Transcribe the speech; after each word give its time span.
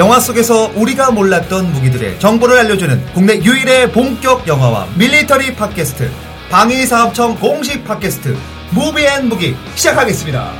영화 0.00 0.18
속에서 0.18 0.72
우리가 0.76 1.10
몰랐던 1.10 1.74
무기들의 1.74 2.18
정보를 2.20 2.56
알려주는 2.60 3.12
국내 3.12 3.34
유일의 3.34 3.92
본격 3.92 4.48
영화와 4.48 4.88
밀리터리 4.96 5.54
팟캐스트 5.54 6.10
방위사업청 6.48 7.38
공식 7.38 7.84
팟캐스트 7.84 8.34
무비앤 8.70 9.28
무기 9.28 9.54
시작하겠습니다. 9.74 10.54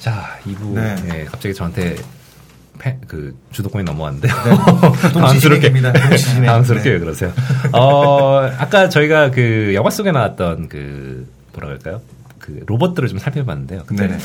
자, 0.00 0.40
2부. 0.44 0.74
네. 0.74 0.96
네. 1.04 1.24
갑자기 1.26 1.54
저한테 1.54 1.94
패- 2.80 2.98
그 3.06 3.36
주도권이. 3.52 3.84
동시진행입니다. 5.12 5.92
동시진행. 5.92 6.46
당황스럽게 6.46 6.84
네. 6.84 6.90
왜 6.96 6.98
그러세요? 6.98 7.32
어, 7.72 8.40
아까 8.58 8.88
저희가 8.88 9.30
그 9.30 9.72
영화 9.74 9.90
속에 9.90 10.10
나왔던 10.12 10.68
그 10.68 11.28
뭐라 11.52 11.68
그럴까요? 11.68 12.00
그 12.38 12.62
로봇들을 12.66 13.08
좀 13.08 13.18
살펴봤는데요. 13.18 13.82
근데 13.86 14.06
네네. 14.08 14.18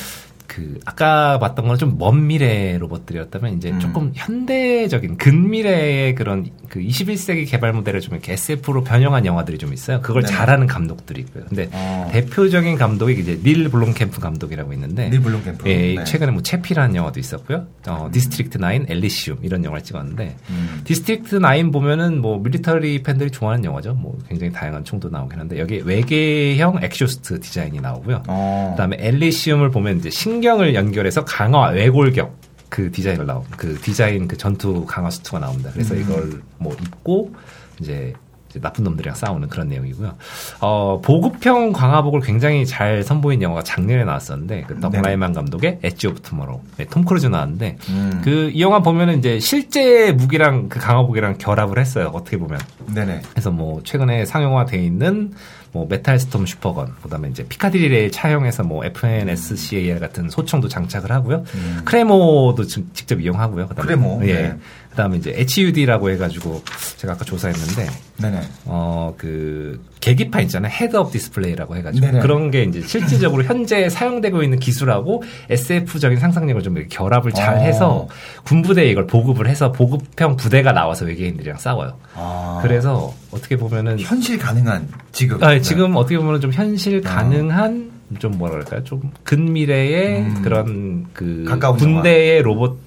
그 0.48 0.80
아까 0.85 1.40
봤던 1.40 1.67
건 1.67 1.77
좀 1.77 1.98
먼 1.98 2.27
미래 2.27 2.77
로봇들이었다면 2.77 3.58
이제 3.58 3.72
음. 3.72 3.80
조금 3.80 4.12
현대적인 4.13 5.18
근미래의 5.18 6.16
그런 6.16 6.49
그 6.70 6.80
21세기 6.80 7.49
개발 7.49 7.73
모델을 7.73 8.02
좀 8.02 8.13
이렇게 8.13 8.34
SF로 8.34 8.84
변형한 8.84 9.26
영화들이 9.26 9.58
좀 9.58 9.73
있어요. 9.73 10.02
그걸 10.02 10.23
네네. 10.23 10.35
잘하는 10.35 10.68
감독들이 10.68 11.21
있고요. 11.21 11.45
근데 11.48 11.70
어. 11.71 12.09
대표적인 12.12 12.77
감독이 12.77 13.20
이제 13.20 13.40
닐 13.43 13.70
블롬캠프 13.70 14.20
감독이라고 14.20 14.74
있는데 14.74 15.10
닐 15.10 15.21
블롬캠프. 15.21 15.68
예, 15.70 15.96
네. 15.96 16.04
최근에 16.04 16.32
뭐 16.32 16.41
채피라는 16.41 16.96
영화도 16.96 17.20
있었고요. 17.20 17.68
어, 17.87 18.09
디스트릭트 18.12 18.57
9, 18.59 18.65
엘리시움 18.87 19.40
이런 19.43 19.63
영화를 19.63 19.84
찍었는데 19.84 20.35
음. 20.49 20.82
디스트릭트 20.84 21.40
9 21.40 21.71
보면은 21.71 22.21
뭐 22.21 22.40
밀리터리 22.40 23.04
팬들이 23.04 23.32
좋아하는 23.32 23.63
영화죠. 23.65 23.93
뭐 23.93 24.18
굉장히 24.27 24.52
다양한 24.54 24.84
총도 24.84 25.09
나오긴 25.09 25.40
한데 25.40 25.59
여기 25.59 25.82
외계형 25.84 26.80
exosuit 26.82 27.40
디자인이 27.40 27.80
나오고요. 27.80 28.24
어. 28.27 28.70
그다음에 28.76 28.98
엘리시움을 28.99 29.71
보면 29.71 29.99
이제 29.99 30.09
신경을 30.10 30.76
연결해서 30.76 31.26
강화 31.26 31.70
외골격 31.70 32.36
그 32.70 32.91
디자인을 32.91 33.26
나오 33.26 33.44
그 33.58 33.76
디자인 33.80 34.28
그 34.28 34.38
전투 34.38 34.86
강화 34.86 35.10
수트가 35.10 35.40
나옵니다. 35.40 35.70
그래서 35.74 35.94
음. 35.94 36.02
이걸 36.02 36.42
뭐 36.58 36.74
입고 36.74 37.34
이제 37.80 38.14
나쁜 38.62 38.84
놈들이랑 38.86 39.16
싸우는 39.16 39.50
그런 39.50 39.68
내용이고요. 39.68 40.16
어, 40.62 41.02
보급형 41.04 41.74
강화복을 41.74 42.21
굉장히 42.22 42.66
잘 42.66 43.04
선보인 43.04 43.42
영화가 43.42 43.64
작년에 43.64 44.04
나왔었는데 44.04 44.64
더그 44.63 44.91
네네. 44.92 45.08
라이만 45.08 45.34
감독의 45.34 45.80
엣지 45.84 46.08
오브 46.08 46.22
투모로우 46.22 46.62
네, 46.77 46.86
톰 46.86 47.04
크루즈 47.04 47.27
나왔는데 47.27 47.77
음. 47.90 48.22
그이 48.24 48.62
영화 48.62 48.80
보면은 48.80 49.20
이제 49.20 49.40
실제 49.40 50.12
무기랑 50.12 50.70
그 50.70 50.80
강화복이랑 50.80 51.38
결합을 51.38 51.80
했어요. 51.80 52.12
어떻게 52.14 52.38
보면. 52.38 52.60
네네. 52.94 53.22
그래서 53.32 53.52
뭐 53.52 53.82
최근에 53.84 54.26
상용화돼 54.26 54.77
있는 54.84 55.34
뭐 55.76 55.85
메탈 55.90 56.18
스톰 56.20 56.45
슈퍼건, 56.45 56.93
그다음에 57.04 57.27
이제 57.27 57.45
피카티니를 57.46 58.10
차용해서 58.12 58.63
뭐 58.63 58.85
FN 58.85 59.24
SCAR 59.24 59.99
같은 59.99 60.29
소총도 60.29 60.70
장착을 60.70 61.12
하고요. 61.12 61.43
음. 61.54 61.81
크레모도 61.84 62.63
지- 62.65 62.85
직접 62.93 63.20
이용하고요. 63.20 63.68
그다음에 63.68 63.85
크레모, 63.85 64.22
예. 64.23 64.34
네. 64.34 64.57
그다음에 64.96 65.18
이제 65.18 65.35
HUD라고 65.38 66.09
해가지고 66.12 66.63
제가 66.96 67.13
아까 67.13 67.25
조사했는데 67.25 67.88
네네. 68.18 68.41
어그 68.66 69.84
계기판 70.00 70.44
있잖아요. 70.44 70.72
헤드업 70.72 71.12
디스플레이라고 71.12 71.75
해가지고 71.75 72.06
네네. 72.06 72.19
그런 72.22 72.50
게 72.50 72.63
이제 72.63 72.81
실질적으로 72.81 73.44
현재 73.44 73.90
사용되고 73.90 74.41
있는 74.41 74.57
기술하고 74.57 75.24
SF적인 75.50 76.20
상상력을 76.20 76.62
좀 76.64 76.78
이렇게 76.78 76.96
결합을 76.96 77.34
잘 77.34 77.56
어. 77.56 77.58
해서 77.59 78.08
군부대에 78.46 78.90
이걸 78.90 79.06
보급을 79.06 79.47
해서 79.47 79.74
보급형 79.74 80.38
부대가 80.38 80.72
나와서 80.72 81.06
외계인들이랑 81.06 81.59
싸워요. 81.59 81.97
아. 82.16 82.59
그래서 82.62 83.14
어떻게 83.31 83.58
보면은 83.58 84.00
현실 84.00 84.38
가능한 84.38 84.88
지금. 85.12 85.44
아, 85.44 85.50
네. 85.50 85.62
지금 85.62 85.97
어떻게 85.97 86.18
보면 86.18 86.40
좀 86.40 86.53
현실 86.53 87.02
가능한 87.02 87.91
좀 88.20 88.38
뭐라 88.38 88.53
그럴까요? 88.53 88.84
좀 88.84 89.12
근미래의 89.24 90.22
음. 90.22 90.41
그런 90.41 91.06
그 91.12 91.44
군대의 91.78 92.44
로봇 92.44 92.84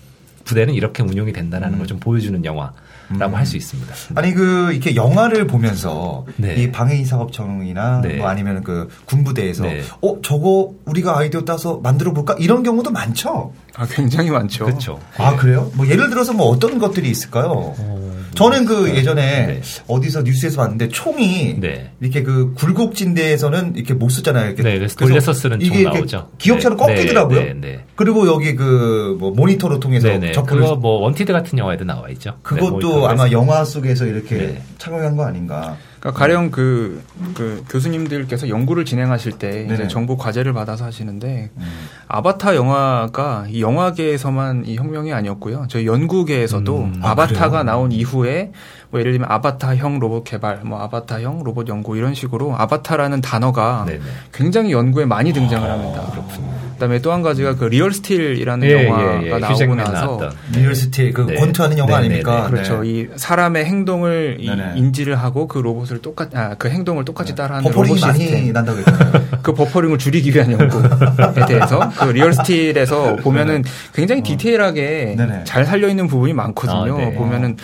부대는 0.49 0.75
이렇게 0.75 1.03
운용이 1.03 1.33
된다는 1.33 1.75
음. 1.75 1.79
걸좀 1.79 2.01
보여주는 2.01 2.43
영화 2.45 2.73
라고 3.11 3.35
음. 3.35 3.39
할수 3.39 3.57
있습니다. 3.57 3.95
아니 4.15 4.33
그 4.35 4.73
이렇게 4.73 4.95
영화를 4.95 5.47
보면서 5.47 6.25
네. 6.37 6.57
이 6.57 6.71
방해사업청이나 6.71 8.01
네. 8.03 8.17
뭐 8.17 8.29
아니면 8.29 8.63
그 8.63 8.89
군부대에서 9.07 9.65
네. 9.65 9.83
어 10.03 10.21
저거 10.23 10.73
우리가 10.85 11.19
아이디어 11.19 11.45
따서 11.45 11.81
만들어 11.83 12.13
볼까 12.13 12.37
이런 12.39 12.63
경우도 12.63 12.91
많죠. 12.91 13.53
아, 13.77 13.87
굉장히 13.87 14.31
많죠. 14.31 14.65
그렇죠. 14.65 14.99
아 15.17 15.37
그래요? 15.37 15.71
뭐 15.75 15.87
예를 15.87 16.11
들어서 16.11 16.33
뭐 16.33 16.47
어떤 16.49 16.79
것들이 16.79 17.09
있을까요? 17.09 17.75
어, 17.79 18.19
저는 18.35 18.65
그 18.67 18.95
예전에 18.95 19.47
네. 19.47 19.61
어디서 19.87 20.23
뉴스에서 20.23 20.61
봤는데 20.63 20.89
총이 20.89 21.61
네. 21.61 21.93
이렇게 22.01 22.23
그 22.23 22.55
굴곡진 22.55 23.13
데에서는 23.13 23.77
이렇게 23.77 23.95
못 23.95 24.11
쓰잖아요. 24.11 24.47
이렇게 24.49 24.63
네, 24.63 24.77
그래서 24.79 24.97
돌려서 24.97 25.33
쓰는 25.33 25.61
총 25.61 25.83
나오죠. 25.83 26.31
기역자로 26.39 26.77
네, 26.77 26.95
꺾이더라고요. 26.95 27.41
네, 27.41 27.55
네. 27.55 27.85
그리고 27.95 28.27
여기 28.27 28.55
그 28.55 29.09
뭐 29.19 29.31
모니터로 29.31 29.81
통해서 29.81 30.09
네네. 30.09 30.33
접근을 30.33 30.63
그거 30.63 30.77
뭐 30.77 31.01
원티드 31.01 31.33
같은 31.33 31.59
영화에도 31.59 31.85
나와 31.85 32.09
있죠. 32.11 32.31
네, 32.31 32.37
그것도 32.43 32.98
아마. 33.07 33.31
영화 33.31 33.65
속에서 33.65 34.07
이렇게 34.07 34.37
네. 34.37 34.63
착용한 34.79 35.17
거 35.17 35.25
아닌가. 35.25 35.77
그러니까 36.01 36.19
가령 36.19 36.51
그, 36.51 37.03
그 37.35 37.65
교수님들께서 37.69 38.49
연구를 38.49 38.85
진행하실 38.85 39.33
때 39.33 39.51
네네. 39.51 39.75
이제 39.75 39.89
정부 39.89 40.17
과제를 40.17 40.53
받아서 40.53 40.85
하시는데 40.85 41.51
음. 41.57 41.89
아바타 42.07 42.55
영화가 42.55 43.47
이 43.49 43.61
영화계에서만 43.63 44.65
이 44.67 44.77
혁명이 44.77 45.13
아니었고요. 45.13 45.67
저희 45.69 45.87
연구계에서도 45.87 46.79
음, 46.79 47.01
아, 47.03 47.11
아바타가 47.11 47.49
그래요? 47.49 47.63
나온 47.65 47.91
이후에 47.91 48.53
뭐 48.91 49.01
예를 49.01 49.13
들면 49.13 49.29
아바타형 49.31 49.99
로봇 49.99 50.25
개발, 50.25 50.61
뭐 50.65 50.81
아바타형 50.83 51.43
로봇 51.43 51.69
연구 51.69 51.97
이런 51.97 52.15
식으로 52.15 52.55
아바타라는 52.57 53.21
단어가 53.21 53.85
네네. 53.87 54.01
굉장히 54.33 54.73
연구에 54.73 55.05
많이 55.05 55.33
등장을 55.33 55.69
합니다. 55.69 56.03
그 56.15 56.68
다음에 56.79 57.01
또 57.01 57.13
한 57.13 57.23
가지가 57.23 57.57
그 57.57 57.65
리얼 57.65 57.93
스틸이라는 57.93 58.67
예, 58.69 58.87
영화가 58.87 59.23
예, 59.23 59.27
예. 59.27 59.39
나오고 59.39 59.75
나서 59.75 59.93
나왔던. 59.93 60.33
리얼 60.55 60.75
스틸 60.75 61.13
그 61.13 61.23
네. 61.23 61.35
권투하는 61.37 61.79
영화 61.79 62.01
네, 62.01 62.07
아닙니까? 62.07 62.45
네, 62.45 62.51
그렇죠. 62.51 62.83
네. 62.83 62.89
이 62.89 63.07
사람의 63.17 63.65
행동을 63.65 64.37
이 64.41 64.47
네네. 64.49 64.73
인지를 64.77 65.17
하고 65.17 65.49
그 65.49 65.59
로봇을 65.59 66.01
똑같 66.03 66.35
아 66.37 66.55
그 66.59 66.69
행동을 66.69 67.05
똑같이 67.05 67.35
따라하는 67.35 67.71
버퍼링이 67.71 67.95
로봇 68.01 68.07
많이 68.09 68.19
시스템. 68.25 68.53
난다고 68.53 68.79
했잖아요. 68.79 69.13
그 69.43 69.53
버퍼링을 69.55 69.99
줄이기 69.99 70.35
위한 70.35 70.53
연구에 70.53 71.47
대해서 71.47 71.89
그 71.99 72.05
리얼 72.11 72.33
스틸에서 72.33 73.17
보면은 73.17 73.65
굉장히 73.95 74.23
디테일하게 74.23 75.15
네네. 75.17 75.45
잘 75.45 75.65
살려 75.65 75.89
있는 75.89 76.07
부분이 76.07 76.33
많거든요. 76.33 76.95
아, 76.95 76.99
네. 76.99 77.15
보면은 77.15 77.57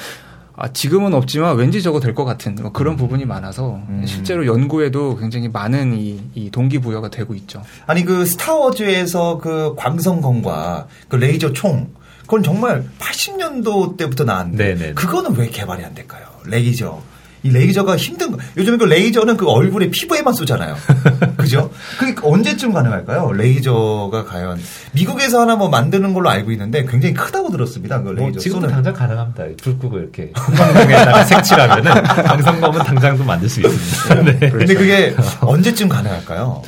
아, 0.56 0.68
지금은 0.72 1.14
없지만 1.14 1.56
왠지 1.56 1.82
저거 1.82 1.98
될 2.00 2.14
것 2.14 2.24
같은 2.24 2.54
뭐 2.60 2.70
그런 2.70 2.96
부분이 2.96 3.24
많아서 3.24 3.80
음. 3.88 4.04
실제로 4.06 4.46
연구에도 4.46 5.16
굉장히 5.16 5.48
많은 5.48 5.98
이, 5.98 6.20
이 6.34 6.50
동기부여가 6.50 7.10
되고 7.10 7.34
있죠. 7.34 7.62
아니 7.86 8.04
그 8.04 8.24
스타워즈에서 8.24 9.38
그 9.38 9.74
광선검과 9.76 10.86
그 11.08 11.16
레이저 11.16 11.52
총 11.52 11.88
그건 12.22 12.42
정말 12.42 12.84
80년도 13.00 13.96
때부터 13.96 14.24
나왔는데 14.24 14.74
네네. 14.76 14.92
그거는 14.94 15.36
왜 15.36 15.48
개발이 15.48 15.84
안 15.84 15.94
될까요? 15.94 16.24
레이저 16.46 17.02
이 17.44 17.50
레이저가 17.50 17.96
힘든 17.98 18.32
거. 18.32 18.38
요즘에 18.56 18.78
그 18.78 18.84
레이저는 18.84 19.36
그 19.36 19.46
얼굴에 19.46 19.90
피부에만 19.90 20.32
쏘잖아요. 20.32 20.74
그죠? 21.36 21.70
그게 21.98 22.14
언제쯤 22.22 22.72
가능할까요? 22.72 23.32
레이저가 23.32 24.24
과연 24.24 24.58
미국에서 24.92 25.42
하나 25.42 25.54
뭐 25.54 25.68
만드는 25.68 26.14
걸로 26.14 26.30
알고 26.30 26.50
있는데 26.52 26.86
굉장히 26.86 27.14
크다고 27.14 27.50
들었습니다. 27.50 28.00
그뭐 28.00 28.14
레이저 28.14 28.40
지금도 28.40 28.62
쏘는. 28.62 28.74
당장 28.74 28.94
가능합니다. 28.94 29.44
불 29.62 29.78
끄고 29.78 29.98
이렇게 29.98 30.32
형광등에다가 30.34 31.24
색칠하면은 31.24 32.02
광선검은 32.02 32.82
당장도 32.82 33.24
만들 33.24 33.48
수 33.48 33.60
있습니다. 33.60 34.22
네. 34.40 34.50
근데 34.50 34.74
그게 34.74 35.14
언제쯤 35.40 35.88
가능할까요? 35.90 36.62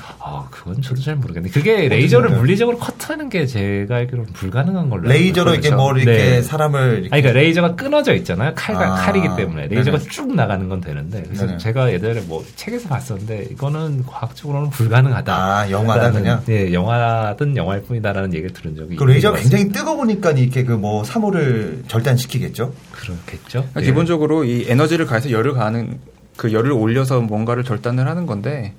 아, 0.67 0.69
그건 0.69 0.83
저도 0.83 1.01
잘 1.01 1.17
모르겠는데 1.17 1.51
그게 1.51 1.89
레이저를 1.89 2.29
생각해요? 2.29 2.39
물리적으로 2.41 2.79
커트하는 2.79 3.29
게 3.29 3.47
제가 3.47 3.97
알기로는 3.97 4.33
불가능한 4.33 4.91
걸로. 4.91 5.09
레이저로 5.09 5.53
이렇게. 5.53 5.71
뭘 5.71 5.99
이렇게 5.99 6.19
네. 6.19 6.43
사람을 6.43 6.81
이렇게 7.03 7.09
아니, 7.13 7.23
그러니까 7.23 7.33
레이저가 7.41 7.75
끊어져 7.77 8.15
있잖아요. 8.15 8.53
칼과 8.55 8.93
아, 8.93 8.95
칼이기 9.07 9.29
때문에 9.37 9.69
레이저가 9.69 9.99
네네. 9.99 10.11
쭉 10.11 10.35
나가는 10.35 10.69
건 10.69 10.81
되는데 10.81 11.23
그래서 11.25 11.47
네네. 11.47 11.59
제가 11.59 11.93
예전에 11.93 12.21
뭐 12.23 12.45
책에서 12.57 12.89
봤었는데 12.89 13.49
이거는 13.51 14.05
과학적으로는 14.07 14.71
불가능하다. 14.71 15.35
아, 15.35 15.71
영화다, 15.71 16.13
그냥? 16.13 16.43
예, 16.49 16.73
영화든 16.73 17.57
영화일 17.57 17.83
뿐이다라는 17.83 18.33
얘기를 18.35 18.53
들은 18.53 18.77
적이 18.77 18.97
그 18.97 19.05
레이저가 19.05 19.39
굉장히 19.39 19.69
뜨거우니까 19.69 20.33
이렇게 20.33 20.65
그 20.65 20.77
뭐 20.77 21.03
사물을 21.05 21.85
절단시키겠죠? 21.89 22.73
그렇겠죠. 22.93 23.49
그러니까 23.71 23.81
예. 23.81 23.85
기본적으로 23.87 24.45
이 24.45 24.67
에너지를 24.69 25.07
가해서 25.07 25.31
열을 25.31 25.55
가하는 25.55 25.99
그 26.37 26.53
열을 26.53 26.71
올려서 26.73 27.23
뭔가를 27.23 27.65
절단을 27.65 28.07
하는 28.07 28.27
건데, 28.27 28.75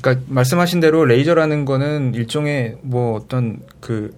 그러니까 0.00 0.24
말씀하신 0.28 0.80
대로 0.80 1.04
레이저라는 1.04 1.64
거는 1.64 2.14
일종의 2.14 2.76
뭐 2.82 3.16
어떤 3.16 3.60
그. 3.80 4.16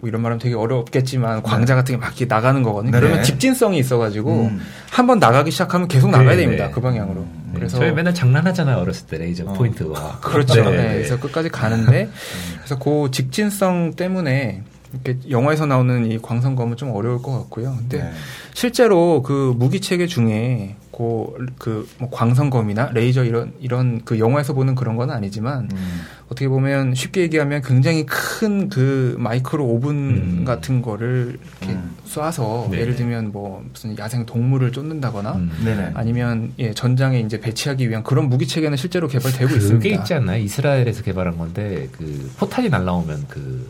뭐 0.00 0.08
이런 0.08 0.20
말하면 0.20 0.40
되게 0.40 0.56
어렵겠지만 0.56 1.44
광자 1.44 1.76
같은 1.76 1.94
게 1.94 2.00
막 2.00 2.08
이렇게 2.08 2.24
나가는 2.24 2.60
거거든요. 2.64 2.90
네네. 2.90 3.06
그러면 3.06 3.22
직진성이 3.24 3.78
있어가지고 3.78 4.46
음. 4.46 4.60
한번 4.90 5.20
나가기 5.20 5.52
시작하면 5.52 5.86
계속 5.86 6.10
나가야 6.10 6.30
네, 6.30 6.38
됩니다. 6.38 6.66
네. 6.66 6.72
그 6.72 6.80
방향으로. 6.80 7.20
네, 7.20 7.52
그래서 7.54 7.78
저희 7.78 7.92
맨날 7.92 8.12
장난하잖아요 8.12 8.78
어렸을 8.78 9.06
때 9.06 9.18
레이저 9.18 9.44
어. 9.44 9.52
포인트가 9.52 10.18
그렇죠. 10.20 10.56
네, 10.64 10.70
네, 10.72 10.76
네. 10.76 10.94
그래서 10.94 11.20
끝까지 11.20 11.50
가는데 11.50 12.08
그래서 12.56 12.78
그 12.80 13.12
직진성 13.12 13.92
때문에 13.94 14.64
이렇게 14.92 15.20
영화에서 15.30 15.66
나오는 15.66 16.10
이 16.10 16.18
광선검은 16.20 16.76
좀 16.76 16.90
어려울 16.90 17.22
것 17.22 17.30
같고요. 17.38 17.76
근데 17.78 17.98
네. 17.98 18.10
실제로 18.54 19.22
그 19.22 19.54
무기 19.56 19.78
체계 19.80 20.08
중에 20.08 20.74
그 21.58 21.86
뭐 21.98 22.10
광선검이나 22.10 22.90
레이저 22.92 23.24
이런 23.24 23.52
이런 23.60 24.02
그 24.04 24.18
영화에서 24.18 24.52
보는 24.52 24.74
그런 24.74 24.96
건 24.96 25.10
아니지만 25.10 25.68
음. 25.72 26.00
어떻게 26.26 26.48
보면 26.48 26.94
쉽게 26.94 27.22
얘기하면 27.22 27.62
굉장히 27.62 28.04
큰 28.06 28.68
그 28.70 29.16
마이크로 29.18 29.66
오븐 29.66 29.90
음. 29.90 30.44
같은 30.44 30.82
거를 30.82 31.38
이렇게 31.60 31.74
음. 31.74 31.96
쏴서 32.06 32.70
네. 32.70 32.80
예를 32.80 32.96
들면 32.96 33.32
뭐 33.32 33.64
무슨 33.70 33.96
야생 33.98 34.24
동물을 34.26 34.72
쫓는다거나 34.72 35.32
음. 35.32 35.90
아니면 35.94 36.52
예, 36.58 36.72
전장에 36.72 37.20
이제 37.20 37.40
배치하기 37.40 37.88
위한 37.88 38.02
그런 38.02 38.28
무기 38.28 38.46
체계는 38.46 38.76
실제로 38.76 39.08
개발되고 39.08 39.46
그게 39.46 39.56
있습니다. 39.56 40.00
있지 40.00 40.14
않나요? 40.14 40.42
이스라엘에서 40.42 41.02
개발한 41.02 41.38
건데 41.38 41.88
그 41.92 42.30
포탄이 42.38 42.68
날라오면 42.68 43.26
그 43.28 43.66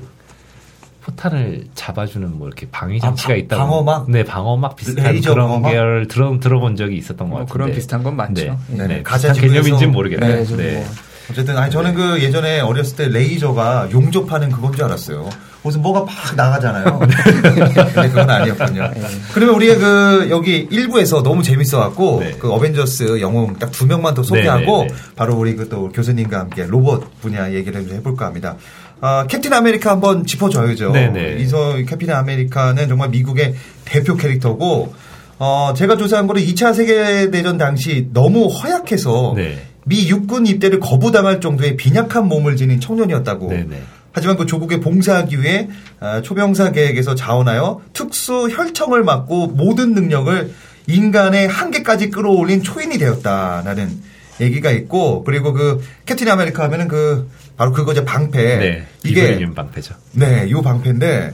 포탄을 1.04 1.64
잡아주는 1.74 2.38
뭐 2.38 2.46
이렇게 2.46 2.66
방위 2.70 3.00
장치가 3.00 3.30
아, 3.32 3.34
방- 3.34 3.38
있다고. 3.38 3.62
방어막? 3.62 4.10
네, 4.10 4.24
방어막 4.24 4.76
비슷한 4.76 5.12
레이저 5.12 5.32
그런 5.34 5.48
방어막? 5.48 5.70
계열 5.72 6.06
들어 6.08 6.38
들어본 6.38 6.76
적이 6.76 6.96
있었던 6.96 7.28
것뭐 7.28 7.40
같은데. 7.40 7.52
그런 7.52 7.72
비슷한 7.72 8.02
건 8.02 8.16
많죠. 8.16 8.42
네, 8.42 8.56
예. 8.72 8.76
네. 8.76 8.86
네, 8.86 9.02
가자 9.02 9.32
비슷한 9.32 9.48
개념인지는 9.50 9.90
지구에서- 9.90 9.92
모르겠네요. 9.92 10.36
네, 10.36 10.44
좀 10.44 10.56
네. 10.58 10.74
뭐 10.74 10.86
어쨌든 11.30 11.56
아니 11.56 11.70
저는 11.72 11.94
그 11.94 12.20
예전에 12.22 12.60
어렸을 12.60 12.96
때 12.96 13.08
레이저가 13.08 13.88
용접하는 13.92 14.50
그건 14.50 14.72
줄 14.74 14.84
알았어요. 14.84 15.28
무슨 15.62 15.80
뭐가 15.80 16.00
막 16.00 16.08
나가잖아요. 16.36 16.98
근데 17.42 18.08
그건 18.08 18.28
아니었군요. 18.30 18.90
예. 18.96 19.00
그러면 19.32 19.54
우리가 19.54 19.76
그 19.78 20.26
여기 20.30 20.68
1부에서 20.68 21.22
너무 21.22 21.42
재밌어갖고 21.44 22.20
네. 22.20 22.32
그 22.38 22.52
어벤져스 22.52 23.20
영웅 23.20 23.54
딱 23.58 23.70
두 23.70 23.86
명만 23.86 24.14
더 24.14 24.22
소개하고 24.24 24.78
네, 24.82 24.86
네, 24.88 24.94
네. 24.94 24.94
바로 25.16 25.36
우리 25.36 25.54
그 25.56 25.68
또 25.68 25.88
교수님과 25.90 26.38
함께 26.40 26.64
로봇 26.66 27.04
분야 27.20 27.52
얘기를 27.52 27.86
좀 27.86 27.96
해볼까 27.96 28.26
합니다. 28.26 28.56
아, 29.04 29.26
캡틴 29.26 29.52
아메리카 29.52 29.90
한번 29.90 30.24
짚어줘야죠. 30.24 30.92
네, 30.92 31.08
네. 31.08 31.36
이서 31.40 31.74
캡틴 31.74 32.10
아메리카는 32.10 32.86
정말 32.86 33.08
미국의 33.08 33.52
대표 33.84 34.16
캐릭터고 34.16 34.94
어, 35.40 35.74
제가 35.76 35.96
조사한 35.96 36.28
거는 36.28 36.40
2차 36.40 36.72
세계대전 36.72 37.58
당시 37.58 38.08
너무 38.12 38.46
허약해서 38.46 39.34
네. 39.36 39.60
미 39.84 40.08
육군 40.08 40.46
입대를 40.46 40.78
거부당할 40.78 41.40
정도의 41.40 41.76
빈약한 41.76 42.28
몸을 42.28 42.54
지닌 42.54 42.78
청년이었다고. 42.78 43.48
네, 43.48 43.66
네. 43.68 43.82
하지만 44.12 44.36
그 44.36 44.46
조국에 44.46 44.78
봉사하기 44.78 45.42
위해 45.42 45.68
아, 45.98 46.22
초병사 46.22 46.70
계획에서 46.70 47.16
자원하여 47.16 47.80
특수 47.92 48.50
혈청을 48.50 49.02
맞고 49.02 49.48
모든 49.48 49.94
능력을 49.94 50.52
인간의 50.86 51.48
한계까지 51.48 52.10
끌어올린 52.10 52.62
초인이 52.62 52.98
되었다라는 52.98 54.12
얘기가 54.40 54.70
있고 54.70 55.24
그리고 55.24 55.52
그 55.52 55.82
캡틴 56.06 56.28
아메리카 56.28 56.62
하면은 56.64 56.86
그 56.86 57.28
바로 57.62 57.70
그거죠 57.72 58.04
방패. 58.04 58.42
네. 58.58 58.86
이게 59.04 59.28
비브리늄 59.28 59.54
방패죠. 59.54 59.94
네, 60.14 60.50
요 60.50 60.62
방패인데 60.62 61.32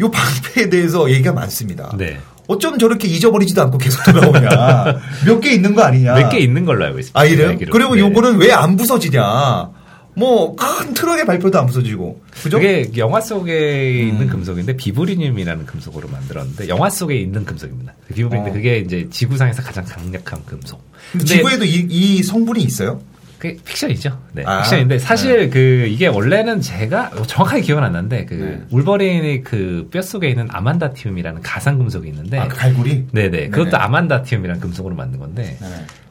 요 0.00 0.10
방패에 0.10 0.70
대해서 0.70 1.10
얘기가 1.10 1.34
많습니다. 1.34 1.94
네. 1.98 2.18
어쩜 2.46 2.78
저렇게 2.78 3.06
잃어버리지도 3.08 3.60
않고 3.60 3.76
계속 3.76 4.02
돌아오냐. 4.04 4.48
몇 5.26 5.40
개 5.42 5.52
있는 5.52 5.74
거 5.74 5.82
아니냐. 5.82 6.14
몇 6.14 6.30
개 6.30 6.38
있는 6.38 6.64
걸로 6.64 6.86
알고 6.86 6.98
있습니다. 7.00 7.20
아, 7.20 7.26
이래요? 7.26 7.58
그리고 7.70 7.94
네. 7.94 8.00
요거는 8.00 8.38
왜 8.38 8.52
안 8.52 8.76
부서지냐. 8.78 9.68
뭐, 10.14 10.56
큰 10.56 10.94
트럭의 10.94 11.26
발표도 11.26 11.58
안 11.60 11.66
부서지고. 11.66 12.20
그죠? 12.42 12.56
그게 12.58 12.90
영화 12.96 13.20
속에 13.20 14.00
있는 14.00 14.22
음. 14.22 14.28
금속인데 14.28 14.76
비브리늄이라는 14.76 15.66
금속으로 15.66 16.08
만들었는데 16.08 16.68
영화 16.68 16.88
속에 16.90 17.16
있는 17.16 17.44
금속입니다. 17.44 17.92
그 18.08 18.14
비브리늄 18.14 18.46
어. 18.46 18.52
그게 18.52 18.78
이제 18.78 19.06
지구상에서 19.10 19.62
가장 19.62 19.84
강력한 19.84 20.42
금속. 20.46 20.82
근데 21.12 21.24
근데 21.24 21.34
지구에도 21.36 21.64
이, 21.66 21.86
이 21.90 22.22
성분이 22.22 22.62
있어요? 22.62 23.00
그게 23.40 23.56
픽션이죠. 23.64 24.16
네, 24.34 24.44
아, 24.44 24.60
픽션인데 24.60 24.98
사실 24.98 25.48
그 25.48 25.86
이게 25.88 26.06
원래는 26.06 26.60
제가 26.60 27.10
정확하게 27.26 27.62
기억은 27.62 27.82
안 27.82 27.92
나는데 27.92 28.26
그 28.26 28.34
네. 28.34 28.60
울버린의 28.70 29.42
그 29.42 29.64
뼈 29.64 30.02
속에 30.02 30.28
있는 30.28 30.46
아만다티움이라는 30.50 31.40
가상 31.40 31.78
금속이 31.78 32.10
있는데 32.10 32.38
아, 32.38 32.48
그 32.48 32.56
갈고리? 32.56 33.06
네네 33.12 33.48
그것도 33.48 33.70
네네. 33.70 33.76
아만다티움이라는 33.78 34.60
금속으로 34.60 34.94
만든 34.94 35.18
건데 35.18 35.56
네. 35.58 35.66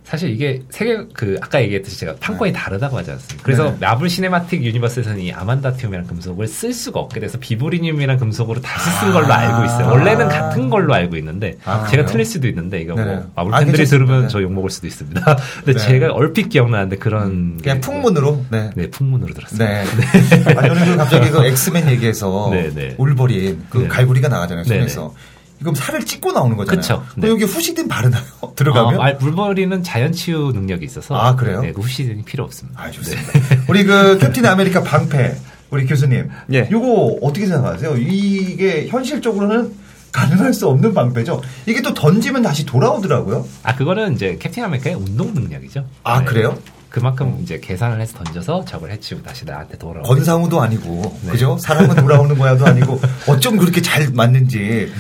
사실 0.09 0.31
이게 0.31 0.63
세계 0.71 1.05
그 1.13 1.37
아까 1.39 1.61
얘기했듯이 1.61 1.99
제가 1.99 2.15
판권이 2.19 2.51
다르다고 2.51 2.97
하지 2.97 3.11
않습니까? 3.11 3.43
그래서 3.43 3.65
네네. 3.65 3.77
마블 3.79 4.09
시네마틱 4.09 4.63
유니버스에서는 4.63 5.19
이 5.19 5.31
아만다티움이라는 5.31 6.09
금속을 6.09 6.47
쓸 6.47 6.73
수가 6.73 6.99
없게 6.99 7.19
돼서 7.19 7.37
비브리늄이라는 7.37 8.19
금속으로 8.19 8.59
다시 8.59 8.89
쓴 8.99 9.11
걸로 9.11 9.31
아. 9.31 9.37
알고 9.37 9.65
있어요. 9.65 9.87
원래는 9.89 10.29
같은 10.29 10.71
걸로 10.71 10.95
알고 10.95 11.15
있는데 11.17 11.59
아, 11.63 11.85
제가? 11.85 12.07
틀릴 12.07 12.25
수도 12.25 12.47
있는데 12.47 12.81
이거 12.81 12.95
네네. 12.95 13.07
뭐 13.07 13.31
마블 13.35 13.53
아, 13.53 13.59
팬들이. 13.59 13.85
들으면 13.85 14.23
네. 14.23 14.27
저 14.29 14.40
욕 14.40 14.51
먹을 14.51 14.71
수도 14.71 14.87
있습니다. 14.87 15.21
근데 15.63 15.73
네. 15.73 15.79
제가 15.79 16.11
얼핏 16.13 16.49
기억나는데 16.49 16.95
그런 16.95 17.59
그냥 17.61 17.77
게 17.77 17.81
풍문으로? 17.81 18.45
네. 18.49 18.71
네, 18.73 18.89
풍문으로 18.89 19.31
들었어요. 19.35 19.59
네. 19.59 19.83
아, 20.57 20.67
저는 20.67 20.85
그 20.85 20.97
갑자기 20.97 21.29
그 21.29 21.45
엑스맨 21.45 21.87
얘기해서 21.87 22.49
네, 22.51 22.71
네. 22.73 22.95
울버린 22.97 23.63
그 23.69 23.77
네. 23.77 23.87
갈고리가 23.87 24.27
나가잖아요, 24.27 24.63
네, 24.65 24.75
손에서. 24.79 25.13
이건 25.61 25.75
살을 25.75 26.05
찢고 26.05 26.31
나오는 26.31 26.55
거잖아요. 26.55 26.81
그쵸. 26.81 27.03
근데 27.13 27.27
네. 27.27 27.33
여기 27.33 27.43
후시딘 27.43 27.87
바르나요? 27.87 28.23
들어가면? 28.55 29.01
아, 29.01 29.07
아, 29.07 29.13
울버린은 29.19 29.83
자연 29.83 30.11
치유 30.11 30.51
능력이 30.53 30.85
있어서 30.85 31.15
아, 31.15 31.35
그래요? 31.35 31.61
네, 31.61 31.71
그 31.73 31.81
후시딘이 31.81 32.23
필요 32.23 32.43
없습니다. 32.45 32.81
아, 32.81 32.91
좋습니다. 32.91 33.31
우리 33.67 33.83
그 33.83 34.17
캡틴 34.17 34.45
아메리카 34.45 34.83
방패, 34.83 35.35
우리 35.69 35.85
교수님. 35.85 36.29
예. 36.53 36.67
요거 36.71 37.19
어떻게 37.21 37.45
생각하세요? 37.45 37.97
이게 37.97 38.87
현실적으로는 38.87 39.73
가능할 40.11 40.53
수 40.53 40.67
없는 40.67 40.93
방패죠. 40.93 41.41
이게 41.67 41.81
또 41.81 41.93
던지면 41.93 42.41
다시 42.41 42.65
돌아오더라고요. 42.65 43.45
아 43.63 43.75
그거는 43.75 44.15
이제 44.15 44.37
캡틴 44.39 44.63
아메리카의 44.63 44.95
운동 44.95 45.33
능력이죠. 45.33 45.85
아, 46.03 46.19
네. 46.19 46.25
그래요? 46.25 46.57
그만큼 46.89 47.37
이제 47.43 47.59
계산을 47.59 48.01
해서 48.01 48.17
던져서 48.23 48.65
적을 48.65 48.91
해치고 48.91 49.21
다시 49.21 49.45
나한테 49.45 49.77
돌아오고. 49.77 50.07
권상우도 50.07 50.59
아니고, 50.59 51.19
네. 51.23 51.31
그죠? 51.31 51.57
사랑은 51.59 51.97
돌아오는 51.97 52.35
거야도 52.35 52.65
아니고, 52.65 52.99
어쩜 53.27 53.57
그렇게 53.57 53.79
잘 53.81 54.09
맞는지. 54.11 54.91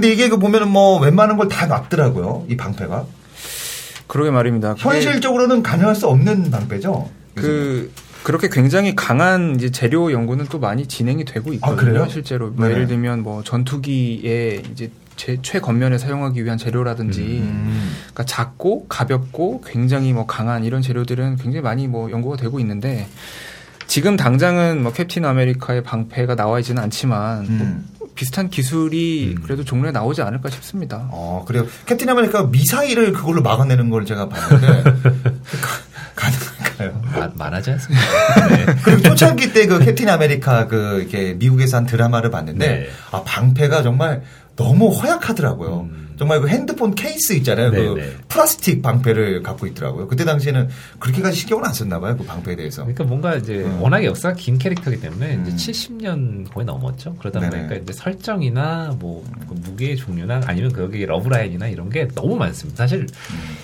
근데 0.00 0.14
이게 0.14 0.30
그 0.30 0.38
보면은 0.38 0.70
뭐 0.70 0.98
웬만한 0.98 1.36
걸 1.36 1.50
다 1.50 1.66
막더라고요. 1.66 2.46
이 2.48 2.56
방패가. 2.56 3.04
그러게 4.06 4.30
말입니다. 4.30 4.74
현실적으로는 4.78 5.62
가능할 5.62 5.94
수 5.94 6.06
없는 6.06 6.50
방패죠. 6.50 7.10
그 7.34 7.92
그렇게 8.22 8.48
굉장히 8.50 8.94
강한 8.96 9.56
이제 9.56 9.70
재료 9.70 10.10
연구는 10.10 10.46
또 10.46 10.58
많이 10.58 10.86
진행이 10.86 11.26
되고 11.26 11.52
있거든요. 11.54 12.04
아? 12.04 12.08
실제로 12.08 12.46
뭐 12.48 12.64
네네. 12.64 12.74
예를 12.74 12.86
들면 12.86 13.22
뭐 13.22 13.42
전투기에 13.44 14.62
이제 14.72 14.90
제 15.16 15.36
최겉면에 15.42 15.98
사용하기 15.98 16.42
위한 16.44 16.56
재료라든지 16.56 17.20
음. 17.42 17.92
그러니까 18.12 18.24
작고 18.24 18.86
가볍고 18.88 19.62
굉장히 19.66 20.14
뭐 20.14 20.24
강한 20.24 20.64
이런 20.64 20.80
재료들은 20.80 21.36
굉장히 21.36 21.60
많이 21.60 21.88
뭐 21.88 22.10
연구가 22.10 22.36
되고 22.38 22.58
있는데 22.58 23.06
지금 23.86 24.16
당장은 24.16 24.82
뭐 24.82 24.92
캡틴 24.92 25.26
아메리카의 25.26 25.82
방패가 25.82 26.36
나와 26.36 26.58
있지는 26.60 26.82
않지만 26.84 27.36
뭐 27.58 27.66
음. 27.66 27.86
비슷한 28.20 28.50
기술이 28.50 29.34
음. 29.38 29.42
그래도 29.42 29.64
종래에 29.64 29.92
나오지 29.92 30.20
않을까 30.20 30.50
싶습니다. 30.50 31.08
어, 31.10 31.42
그래요. 31.48 31.66
캡틴 31.86 32.06
아메리카 32.10 32.42
미사일을 32.44 33.14
그걸로 33.14 33.40
막아내는 33.40 33.88
걸 33.88 34.04
제가 34.04 34.28
봤는데, 34.28 34.82
가, 35.62 35.80
가능할까요? 36.14 37.00
마- 37.14 37.30
말하지 37.34 37.70
않습니다. 37.70 38.04
네. 38.48 38.66
그리고 38.84 39.02
초창기 39.04 39.54
때 39.54 39.66
그 39.66 39.78
캡틴 39.78 40.10
아메리카 40.10 40.66
그 40.66 40.98
이렇게 41.00 41.32
미국에서 41.32 41.78
한 41.78 41.86
드라마를 41.86 42.30
봤는데 42.30 42.66
네. 42.68 42.88
아 43.10 43.22
방패가 43.24 43.82
정말 43.82 44.22
너무 44.62 44.88
허약하더라고요. 44.90 45.88
음. 45.90 46.10
정말 46.18 46.40
그 46.40 46.48
핸드폰 46.48 46.94
케이스 46.94 47.32
있잖아요. 47.32 47.70
네, 47.70 47.78
그 47.78 47.94
네. 47.98 48.10
플라스틱 48.28 48.82
방패를 48.82 49.42
갖고 49.42 49.66
있더라고요. 49.66 50.06
그때 50.06 50.26
당시에는 50.26 50.68
그렇게까지 50.98 51.34
신경을 51.34 51.64
안 51.64 51.72
썼나 51.72 51.98
봐요. 51.98 52.14
그 52.18 52.24
방패에 52.24 52.56
대해서. 52.56 52.82
그러니까 52.82 53.04
뭔가 53.04 53.36
이제 53.36 53.54
음. 53.64 53.80
워낙에 53.80 54.04
역사가 54.04 54.34
긴 54.34 54.58
캐릭터이기 54.58 55.00
때문에 55.00 55.36
음. 55.36 55.46
이제 55.46 55.72
70년 55.72 56.52
거의 56.52 56.66
넘었죠. 56.66 57.14
그러다 57.14 57.40
네네. 57.40 57.56
보니까 57.68 57.76
이제 57.76 57.92
설정이나 57.94 58.96
뭐 58.98 59.24
그 59.50 59.54
무기의 59.54 59.96
종류나 59.96 60.42
아니면 60.46 60.72
거기 60.72 61.04
러브라인이나 61.04 61.66
이런 61.68 61.90
게 61.90 62.06
너무 62.14 62.36
많습니다. 62.36 62.84
사실 62.84 63.00
음. 63.00 63.56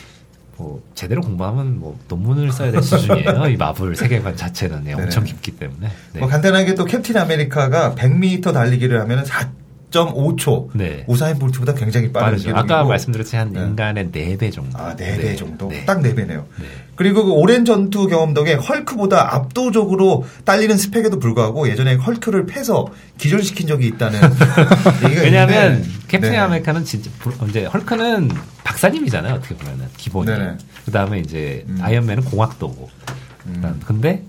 뭐 0.56 0.82
제대로 0.94 1.20
공부하면 1.20 1.78
뭐 1.78 1.98
논문을 2.08 2.50
써야 2.50 2.72
될 2.72 2.82
수준이에요. 2.82 3.46
이 3.48 3.56
마블 3.56 3.94
세계관 3.94 4.36
자체는 4.36 4.84
네, 4.84 4.94
엄청 4.94 5.22
네네. 5.22 5.32
깊기 5.32 5.52
때문에. 5.58 5.88
네. 6.12 6.18
뭐 6.18 6.28
간단하게 6.28 6.74
또 6.74 6.84
캡틴 6.84 7.16
아메리카가 7.16 7.94
100m 7.94 8.52
달리기를 8.52 9.00
하면 9.02 9.24
4.5초 10.04 10.68
네. 10.74 11.04
우사인 11.06 11.38
볼트보다 11.38 11.74
굉장히 11.74 12.12
빠른. 12.12 12.38
기록이고 12.38 12.58
아까 12.58 12.84
말씀드렸듯이 12.84 13.36
한 13.36 13.52
네. 13.52 13.60
인간의 13.60 14.08
4배 14.08 14.52
정도. 14.52 14.78
아, 14.78 14.94
4배 14.96 15.36
정도? 15.36 15.68
네. 15.68 15.84
딱 15.84 16.00
4배네요. 16.00 16.44
네. 16.58 16.66
그리고 16.94 17.24
그 17.24 17.32
오랜 17.32 17.64
전투 17.64 18.06
경험 18.08 18.32
덕에 18.34 18.54
헐크보다 18.54 19.34
압도적으로 19.34 20.24
딸리는 20.44 20.76
스펙에도 20.76 21.18
불구하고 21.18 21.68
예전에 21.68 21.94
헐크를 21.96 22.46
패서 22.46 22.86
기절시킨 23.18 23.66
적이 23.66 23.88
있다는 23.88 24.18
얘기가 25.04 25.22
왜냐하면 25.22 25.84
캡틴 26.08 26.30
네. 26.30 26.36
아메리카는 26.38 26.84
진짜 26.84 27.10
부- 27.18 27.34
이제 27.48 27.64
헐크는 27.66 28.30
박사님이잖아요. 28.64 29.34
어떻게 29.34 29.54
보면은 29.56 29.86
기본이. 29.96 30.26
네네. 30.30 30.56
그다음에 30.86 31.18
이제 31.20 31.64
음. 31.68 31.78
아이언맨은 31.82 32.24
공학도고. 32.24 32.88
음. 33.46 33.80
근데 33.84 34.22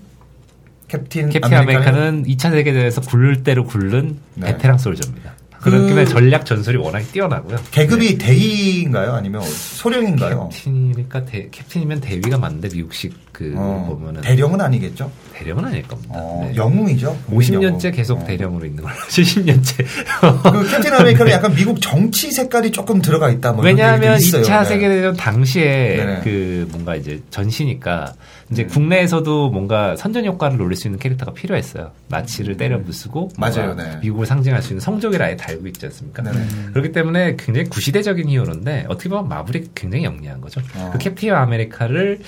캡틴, 0.88 1.28
캡틴 1.28 1.52
아메리카는 1.52 1.98
아메리카는 1.98 2.24
2차 2.24 2.50
세계대전에서 2.50 3.00
굴을 3.02 3.42
대로 3.42 3.64
굴른 3.64 4.16
네. 4.34 4.52
베테랑 4.52 4.78
soldier입니다. 4.78 5.32
그렇기 5.60 5.86
때문에 5.86 6.04
그- 6.04 6.10
전략 6.10 6.46
전술이 6.46 6.76
워낙 6.76 7.00
뛰어나고요. 7.12 7.58
계급이 7.70 8.18
대위인가요? 8.18 9.12
아니면 9.12 9.42
소령인가요? 9.42 10.48
캡틴이니까 10.52 11.24
대, 11.24 11.48
캡틴이면 11.50 12.00
대위가 12.00 12.38
맞는데 12.38 12.68
미국식 12.74 13.14
그 13.38 13.54
어, 13.56 13.86
보면은 13.88 14.20
대령은 14.20 14.60
아니겠죠? 14.60 15.12
대령은 15.32 15.64
아닐 15.64 15.86
겁니다. 15.86 16.14
어, 16.16 16.44
네. 16.44 16.56
영웅이죠. 16.56 17.16
50년째 17.30 17.62
영웅. 17.62 17.78
계속 17.78 18.18
어. 18.18 18.24
대령으로 18.24 18.66
있는 18.66 18.82
걸로 18.82 18.96
70년째. 18.96 19.84
그 20.52 20.70
캡틴 20.70 20.92
아메리카는 20.92 21.30
약간 21.30 21.54
미국 21.54 21.80
정치 21.80 22.32
색깔이 22.32 22.72
조금 22.72 23.00
들어가 23.00 23.30
있다. 23.30 23.52
뭐 23.52 23.64
왜냐하면 23.64 24.14
얘기도 24.14 24.38
있어요. 24.38 24.42
2차 24.42 24.62
네. 24.62 24.64
세계 24.64 24.88
대전 24.88 25.14
당시에 25.16 25.96
네네. 25.96 26.20
그 26.24 26.66
뭔가 26.72 26.96
이제 26.96 27.22
전시니까 27.30 28.14
이제 28.50 28.64
음. 28.64 28.68
국내에서도 28.68 29.50
뭔가 29.50 29.94
선전 29.94 30.26
효과를 30.26 30.58
노릴 30.58 30.76
수 30.76 30.88
있는 30.88 30.98
캐릭터가 30.98 31.32
필요했어요. 31.32 31.92
나치를 32.08 32.56
때려 32.56 32.82
부수고 32.82 33.26
음. 33.26 33.38
맞아요, 33.38 33.76
네. 33.76 33.98
미국을 34.02 34.26
상징할 34.26 34.62
수 34.62 34.70
있는 34.70 34.80
성조기를 34.80 35.22
아예 35.22 35.36
달고 35.36 35.64
있지 35.68 35.86
않습니까? 35.86 36.24
네네. 36.24 36.44
그렇기 36.72 36.90
때문에 36.90 37.36
굉장히 37.36 37.68
구시대적인 37.68 38.28
히어로인데 38.28 38.86
어떻게 38.88 39.08
보면 39.08 39.28
마블이 39.28 39.66
굉장히 39.76 40.02
영리한 40.02 40.40
거죠. 40.40 40.60
어. 40.74 40.90
그 40.92 40.98
캡틴 40.98 41.32
아메리카를 41.32 42.18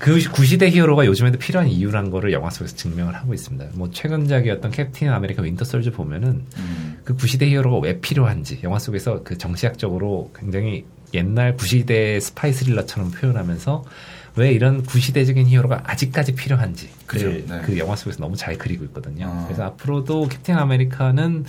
그 0.00 0.18
구시대 0.30 0.70
히어로가 0.70 1.04
요즘에도 1.04 1.38
필요한 1.38 1.68
이유란 1.68 2.10
거를 2.10 2.32
영화 2.32 2.48
속에서 2.48 2.74
증명을 2.74 3.14
하고 3.14 3.34
있습니다. 3.34 3.66
뭐 3.74 3.90
최근작이었던 3.90 4.70
캡틴 4.70 5.10
아메리카 5.10 5.42
윈터 5.42 5.66
솔져 5.66 5.90
보면은 5.90 6.46
음. 6.56 6.98
그 7.04 7.14
구시대 7.14 7.46
히어로가 7.46 7.86
왜 7.86 8.00
필요한지 8.00 8.60
영화 8.64 8.78
속에서 8.78 9.22
그 9.22 9.36
정치학적으로 9.36 10.32
굉장히 10.34 10.86
옛날 11.12 11.54
구시대 11.54 12.18
스파이 12.18 12.54
스릴러처럼 12.54 13.10
표현하면서 13.10 13.84
왜 14.36 14.52
이런 14.52 14.82
구시대적인 14.84 15.46
히어로가 15.46 15.82
아직까지 15.84 16.34
필요한지 16.34 16.88
그죠. 17.04 17.26
그, 17.26 17.44
네. 17.46 17.60
그 17.62 17.78
영화 17.78 17.94
속에서 17.94 18.20
너무 18.20 18.36
잘 18.36 18.56
그리고 18.56 18.84
있거든요. 18.84 19.26
어. 19.28 19.44
그래서 19.46 19.64
앞으로도 19.64 20.28
캡틴 20.28 20.56
아메리카는 20.56 21.44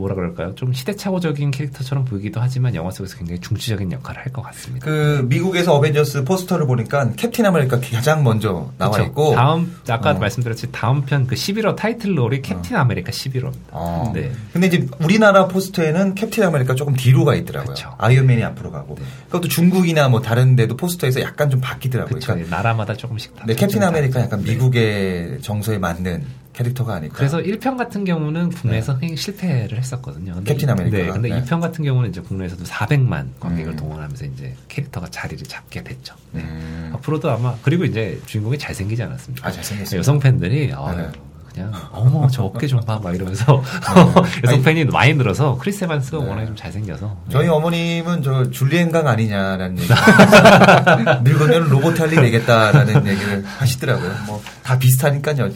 뭐라 0.00 0.14
그럴까요? 0.14 0.54
좀 0.54 0.72
시대착오적인 0.72 1.50
캐릭터처럼 1.52 2.04
보이기도 2.04 2.40
하지만 2.40 2.74
영화 2.74 2.90
속에서 2.90 3.16
굉장히 3.16 3.40
중추적인 3.40 3.92
역할을 3.92 4.22
할 4.24 4.30
것 4.32 4.42
같습니다. 4.42 4.86
그 4.86 5.24
미국에서 5.28 5.74
어벤져스 5.74 6.24
포스터를 6.24 6.66
보니까 6.66 7.10
캡틴 7.16 7.46
아메리카 7.46 7.80
가장 7.80 8.22
먼저 8.22 8.70
나와 8.78 8.92
그쵸? 8.92 9.04
있고 9.04 9.34
다음 9.34 9.76
아까 9.88 10.10
어. 10.10 10.14
말씀드렸지 10.14 10.68
다음 10.72 11.02
편 11.02 11.26
그 11.26 11.34
시빌 11.34 11.60
워 11.60 11.76
타이틀롤이 11.76 12.42
캡틴 12.42 12.76
아메리카 12.76 13.10
시빌 13.12 13.25
워입니다. 13.25 13.52
어. 13.72 14.10
네. 14.14 14.32
근데 14.52 14.66
이제 14.68 14.86
우리나라 15.00 15.46
포스터에는 15.48 16.14
캡틴 16.14 16.42
아메리카 16.44 16.74
조금 16.74 16.94
뒤로 16.94 17.24
가 17.24 17.34
있더라고요. 17.34 17.74
그쵸. 17.74 17.94
아이언맨이 17.98 18.42
앞으로 18.42 18.70
가고. 18.70 18.94
네. 18.98 19.04
그것도 19.26 19.48
중국이나 19.48 20.08
뭐 20.08 20.20
다른 20.22 20.56
데도 20.56 20.76
포스터에서 20.76 21.20
약간 21.20 21.50
좀 21.50 21.60
바뀌더라고요. 21.60 22.14
그쵸. 22.14 22.32
그러니까 22.32 22.56
나라마다 22.56 22.94
조금씩 22.94 23.36
다. 23.36 23.44
네, 23.46 23.54
캡틴 23.54 23.82
아메리카. 23.82 24.20
약간 24.20 24.42
네. 24.42 24.52
미국의 24.52 25.38
정서에 25.42 25.78
맞는 25.78 26.24
캐릭터가 26.52 26.94
아닐까. 26.94 27.14
그래서 27.16 27.38
1편 27.38 27.76
같은 27.78 28.04
경우는 28.04 28.50
국내에서 28.50 28.98
굉장히 28.98 29.16
실패를 29.16 29.78
했었거든요. 29.78 30.34
근데 30.34 30.52
캡틴 30.54 30.68
이- 30.68 30.72
아메리카가? 30.72 31.02
네, 31.04 31.10
근데 31.12 31.28
네. 31.28 31.42
2편 31.42 31.60
같은 31.60 31.84
경우는 31.84 32.10
이제 32.10 32.20
국내에서도 32.20 32.64
400만 32.64 33.28
관객을 33.38 33.72
음. 33.72 33.76
동원하면서 33.76 34.24
이제 34.26 34.54
캐릭터가 34.68 35.06
자리를 35.10 35.44
잡게 35.46 35.82
됐죠. 35.84 36.14
네. 36.32 36.42
음. 36.42 36.90
앞으로도 36.94 37.30
아마 37.30 37.54
그리고 37.62 37.84
이제 37.84 38.20
주인공이 38.26 38.58
잘생기지 38.58 39.02
않았습니까? 39.02 39.48
아, 39.48 39.52
잘생겼어요. 39.52 39.98
여성 40.00 40.18
팬들이 40.18 40.72
아, 40.74 40.92
네. 40.94 41.08
그냥 41.52 41.72
어머 41.90 42.28
저 42.28 42.44
어깨 42.44 42.68
좀 42.68 42.80
봐 42.82 43.00
막 43.00 43.12
이러면서 43.12 43.60
여성 44.46 44.62
팬이 44.62 44.84
많이 44.84 45.14
늘어서 45.14 45.56
크리스 45.58 45.82
에반스가 45.82 46.18
네. 46.18 46.28
워낙에 46.28 46.46
좀 46.46 46.54
잘생겨서 46.54 47.16
저희 47.28 47.48
어머님은 47.48 48.22
저 48.22 48.48
줄리엔강 48.52 49.08
아니냐라는 49.08 49.76
얘기. 49.78 49.88
늙으면 51.24 51.68
로버트 51.68 51.98
할리 52.00 52.16
되겠다라는 52.16 53.06
얘기를 53.06 53.44
하시더라고요. 53.44 54.12
뭐 54.26 54.40
다 54.62 54.78
비슷하니까요. 54.78 55.50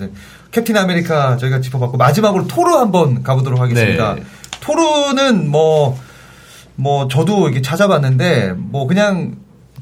캡틴 0.54 0.76
아메리카 0.76 1.37
저희가 1.37 1.61
짚어봤고 1.61 1.96
마지막으로 1.96 2.46
토르 2.46 2.70
한번 2.70 3.23
가보도록 3.23 3.61
하겠습니다. 3.61 4.14
네. 4.14 4.23
토르는 4.61 5.50
뭐, 5.50 5.99
뭐 6.76 7.08
저도 7.08 7.49
이렇게 7.49 7.61
찾아봤는데 7.61 8.54
뭐 8.56 8.87
그냥 8.87 9.37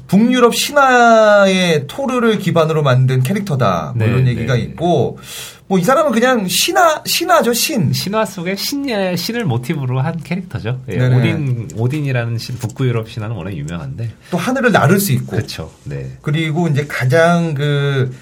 북유럽 0.07 0.55
신화의 0.55 1.85
토르를 1.87 2.39
기반으로 2.39 2.83
만든 2.83 3.21
캐릭터다. 3.23 3.93
뭐 3.95 4.05
네, 4.05 4.11
이런 4.11 4.27
얘기가 4.27 4.55
네. 4.55 4.61
있고 4.61 5.19
뭐 5.67 5.79
이 5.79 5.83
사람은 5.83 6.11
그냥 6.11 6.47
신화 6.47 7.03
신화죠 7.05 7.53
신. 7.53 7.93
신화 7.93 8.25
속에 8.25 8.55
신의 8.55 9.17
신을 9.17 9.45
모티브로 9.45 10.01
한 10.01 10.17
캐릭터죠. 10.17 10.81
예. 10.89 10.99
오딘 10.99 11.69
오딘이라는 11.75 12.37
신, 12.37 12.57
북부유럽 12.57 13.09
신화는 13.09 13.35
워낙 13.35 13.55
유명한데 13.55 14.11
또 14.29 14.37
하늘을 14.37 14.71
나를 14.71 14.99
수 14.99 15.13
있고. 15.13 15.37
그렇죠. 15.37 15.71
네. 15.85 16.11
그리고 16.21 16.67
이제 16.67 16.85
가장 16.85 17.53
그 17.53 18.15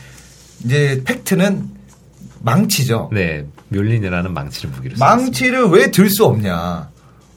이제 0.64 1.02
팩트는 1.04 1.71
망치죠. 2.44 3.10
네, 3.14 3.46
묠니르라는 3.70 4.34
망치를 4.34 4.70
무기로. 4.72 4.96
망치를 5.00 5.66
왜 5.70 5.92
들 5.92 6.10
수 6.10 6.26
없냐? 6.26 6.91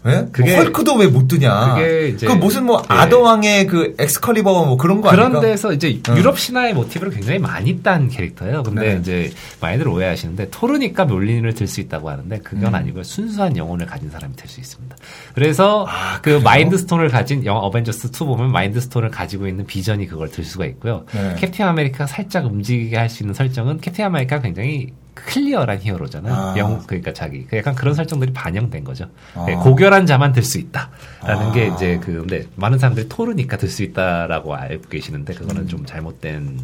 예? 0.07 0.27
그게- 0.33 0.53
뭐 0.55 0.63
헐크도 0.65 0.97
왜 0.97 1.07
못 1.09 1.29
드냐? 1.29 1.75
그게 1.77 2.09
이제- 2.09 2.27
그 2.27 2.33
무슨 2.33 2.65
뭐 2.67 2.81
네. 2.83 2.87
아더왕의 2.89 3.67
그 3.67 3.95
엑스컬리버 3.99 4.65
뭐 4.67 4.77
그런 4.77 5.01
거 5.01 5.11
그런 5.11 5.27
아닌가? 5.27 5.41
데서 5.41 5.73
이제 5.73 6.01
어. 6.09 6.17
유럽 6.17 6.39
신화의 6.39 6.75
모티브를 6.75 7.13
굉장히 7.13 7.39
많이 7.39 7.83
딴 7.83 8.09
캐릭터예요. 8.09 8.63
근데 8.63 8.95
네. 8.95 9.01
이제 9.01 9.33
많이들 9.61 9.89
오해하시는데 9.89 10.49
토르니까 10.51 11.05
묠니르를 11.07 11.55
들 11.55 11.67
수 11.67 11.81
있다고 11.81 12.11
하는데 12.11 12.39
그건 12.41 12.69
음. 12.69 12.75
아니고요. 12.75 13.03
순수한 13.03 13.57
영혼을 13.57 13.87
가진 13.87 14.11
사람이 14.11 14.37
들 14.37 14.49
수 14.49 14.61
있습니다. 14.61 14.97
그래서 15.35 15.87
아, 15.89 16.17
그 16.17 16.23
그래요? 16.31 16.41
마인드 16.43 16.77
스톤을 16.77 17.09
가진 17.09 17.45
영화 17.47 17.61
어벤져스 17.61 18.09
2 18.09 18.27
보면 18.27 18.53
마인드 18.53 18.81
스톤을 18.81 19.11
가지고 19.11 19.47
있는 19.47 19.65
비전이 19.67 20.07
그걸 20.07 20.31
들 20.31 20.45
수가 20.45 20.67
있고요. 20.67 21.05
네. 21.13 21.35
캡틴 21.39 21.65
아메리카가 21.67 22.07
살짝 22.07 22.45
움직이게 22.47 22.97
할 22.97 23.09
수 23.09 23.23
있는 23.23 23.33
설정은 23.35 23.81
캡틴 23.81 24.05
아메리카가 24.07 24.43
굉장히 24.43 24.93
clear한 25.15 25.81
히어로잖아요. 25.81 26.35
아. 26.35 26.55
영 26.59 26.83
그러니까 26.87 27.13
자기 27.13 27.47
그 27.47 27.57
약간 27.57 27.75
그런 27.75 27.95
설정들이 27.95 28.33
반영된 28.33 28.85
거죠. 28.85 29.07
아. 29.35 29.45
네, 29.47 29.55
고결한 29.55 30.07
자만 30.07 30.33
들 30.33 30.43
수 30.43 30.59
있다라는 30.59 31.47
아. 31.49 31.53
게 31.53 31.69
이제 31.69 31.99
그 32.03 32.13
근데 32.21 32.47
많은 32.57 32.79
사람들이 32.79 33.09
토르니까 33.09 33.57
들 33.57 33.69
수 33.69 33.83
있다라고 33.83 34.55
알고 34.55 34.89
계시는데 34.89 35.35
그거는 35.35 35.63
음. 35.63 35.69
좀 35.69 35.87
잘못된 35.87 36.59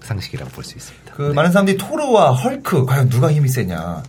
상식이라고 0.00 0.50
볼 0.50 0.64
수 0.64 0.76
있습니다. 0.76 1.14
그 1.14 1.32
많은 1.32 1.52
사람들이 1.52 1.76
토르와 1.78 2.32
헐크 2.32 2.84
과연 2.86 3.08
누가 3.08 3.30
힘이 3.32 3.48
세냐? 3.48 4.02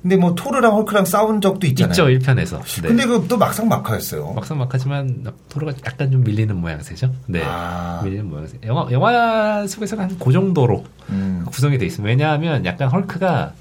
근데 0.00 0.16
뭐 0.16 0.34
토르랑 0.34 0.72
헐크랑 0.74 1.04
싸운 1.06 1.40
적도 1.40 1.66
있잖아요. 1.66 1.90
있죠 1.92 2.04
1편에서. 2.06 2.62
네. 2.82 2.88
근데 2.88 3.04
그또 3.06 3.36
막상 3.36 3.68
막하였어요. 3.68 4.32
막상 4.32 4.58
막하지만 4.58 5.24
토르가 5.48 5.72
약간 5.84 6.10
좀 6.12 6.22
밀리는 6.22 6.54
모양새죠. 6.56 7.12
네. 7.26 7.42
아. 7.44 8.00
밀리는 8.04 8.28
모양새. 8.28 8.58
영화 8.64 8.86
영화 8.92 9.66
속에서는 9.66 10.04
한 10.04 10.18
그 10.18 10.32
정도로 10.32 10.84
음. 11.10 11.44
구성이 11.50 11.78
돼 11.78 11.86
있습니다. 11.86 12.08
왜냐하면 12.08 12.64
약간 12.64 12.88
헐크가 12.88 13.52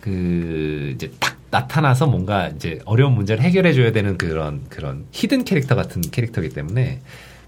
그 0.00 0.92
이제 0.94 1.10
딱 1.20 1.36
나타나서 1.50 2.06
뭔가 2.06 2.48
이제 2.48 2.80
어려운 2.84 3.12
문제를 3.14 3.42
해결해 3.42 3.72
줘야 3.72 3.92
되는 3.92 4.16
그런 4.16 4.62
그런 4.68 5.04
히든 5.10 5.44
캐릭터 5.44 5.74
같은 5.74 6.00
캐릭터이기 6.00 6.54
때문에 6.54 7.00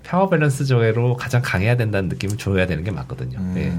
파워 0.05 0.29
밸런스 0.29 0.65
저해로 0.67 1.17
가장 1.17 1.41
강해야 1.43 1.77
된다는 1.77 2.09
느낌을 2.09 2.37
줘야 2.37 2.67
되는 2.67 2.83
게 2.85 2.91
맞거든요. 2.91 3.39
음. 3.39 3.53
네. 3.55 3.73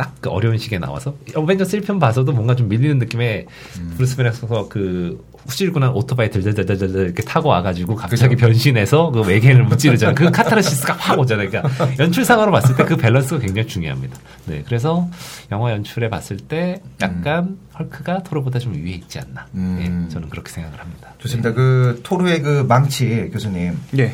딱 0.00 0.10
그 0.20 0.28
어려운 0.30 0.58
시기에 0.58 0.78
나와서 0.78 1.14
어벤져스 1.34 1.80
1편 1.80 1.98
봐서도 1.98 2.32
뭔가 2.32 2.54
좀 2.54 2.68
밀리는 2.68 2.98
느낌의 2.98 3.46
음. 3.78 3.94
브루스 3.96 4.16
배너에서 4.16 4.68
그 4.68 5.24
후질근한 5.46 5.90
오토바이 5.92 6.28
들들들들들 6.30 7.04
이렇게 7.06 7.22
타고 7.22 7.48
와가지고 7.48 7.96
갑자기 7.96 8.34
그죠. 8.34 8.46
변신해서 8.46 9.10
그 9.10 9.22
외계인을 9.22 9.64
무찌르잖아요. 9.64 10.14
그 10.14 10.30
카타르시스가 10.30 10.92
확 10.94 11.18
오잖아요. 11.18 11.48
그러니까 11.50 11.70
연출상으로 11.98 12.50
봤을 12.50 12.76
때 12.76 12.84
그 12.84 12.96
밸런스가 12.96 13.40
굉장히 13.40 13.66
중요합니다. 13.68 14.16
네, 14.46 14.62
그래서 14.66 15.08
영화 15.52 15.70
연출에 15.72 16.10
봤을 16.10 16.36
때 16.36 16.82
약간 17.00 17.56
헐크가 17.84 18.22
토르보다 18.22 18.58
좀 18.58 18.74
위에 18.74 18.90
있지 18.92 19.18
않나. 19.18 19.46
음. 19.54 19.78
예, 20.08 20.12
저는 20.12 20.28
그렇게 20.28 20.50
생각을 20.52 20.78
합니다. 20.78 21.08
좋습니다. 21.18 21.52
그 21.52 22.00
토르의 22.02 22.42
그 22.42 22.64
망치 22.68 23.30
교수님. 23.32 23.78
예. 23.98 24.12